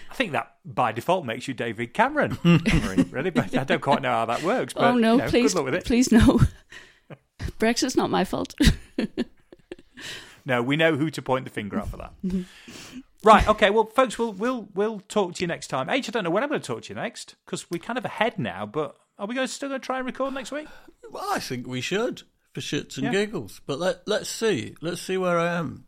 [0.09, 2.37] I think that by default makes you David Cameron.
[3.11, 4.73] Really, but I don't quite know how that works.
[4.75, 5.85] Oh, but, oh no, you know, please good luck with it.
[5.85, 6.39] please no.
[7.59, 8.53] Brexit's not my fault.
[10.45, 12.13] No, we know who to point the finger at for that.
[13.23, 13.45] right.
[13.49, 13.69] Okay.
[13.69, 15.89] Well, folks, we'll we'll we'll talk to you next time.
[15.89, 17.97] H, I don't know when I'm going to talk to you next because we're kind
[17.99, 18.65] of ahead now.
[18.65, 20.67] But are we going to still going to try and record next week?
[21.11, 22.23] Well, I think we should
[22.57, 23.11] for shits and Yeah.
[23.11, 23.61] giggles.
[23.67, 24.75] But let let's see.
[24.81, 25.85] Let's see where I am,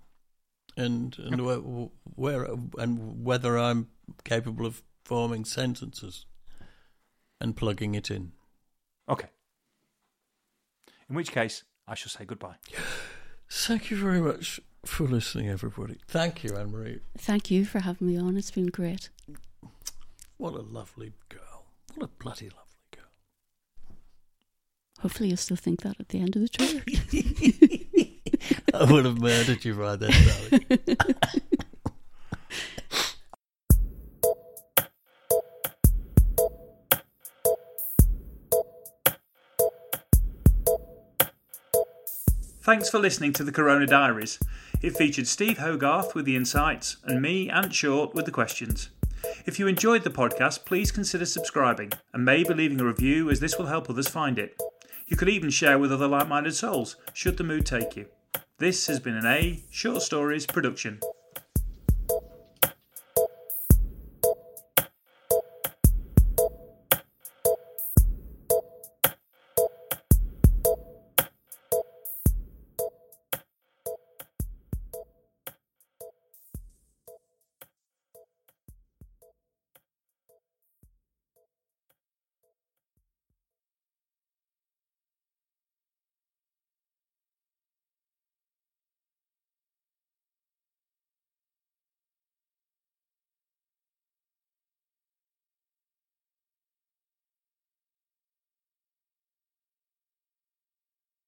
[0.78, 2.43] and and where, where
[2.78, 3.89] and whether I'm
[4.24, 6.26] capable of forming sentences
[7.41, 8.34] and plugging it in.
[9.07, 9.30] Okay.
[11.09, 12.57] In which case, I shall say goodbye.
[13.49, 15.97] Thank you very much for listening, everybody.
[16.07, 16.99] Thank you, Anne Marie.
[17.17, 18.38] Thank you for having me on.
[18.38, 19.09] It's been great.
[20.38, 21.65] What a lovely girl.
[21.95, 22.68] What a bloody lovely girl.
[24.99, 26.81] Hopefully, you'll still think that at the end of the tour.
[28.73, 30.97] I would have murdered you right then, darling.
[42.61, 44.37] Thanks for listening to the Corona Diaries.
[44.81, 48.89] It featured Steve Hogarth with the insights and me, Ant Short, with the questions.
[49.45, 53.57] If you enjoyed the podcast, please consider subscribing and maybe leaving a review as this
[53.57, 54.61] will help others find it.
[55.10, 58.05] You could even share with other like minded souls, should the mood take you.
[58.60, 60.99] This has been an A Short Stories production.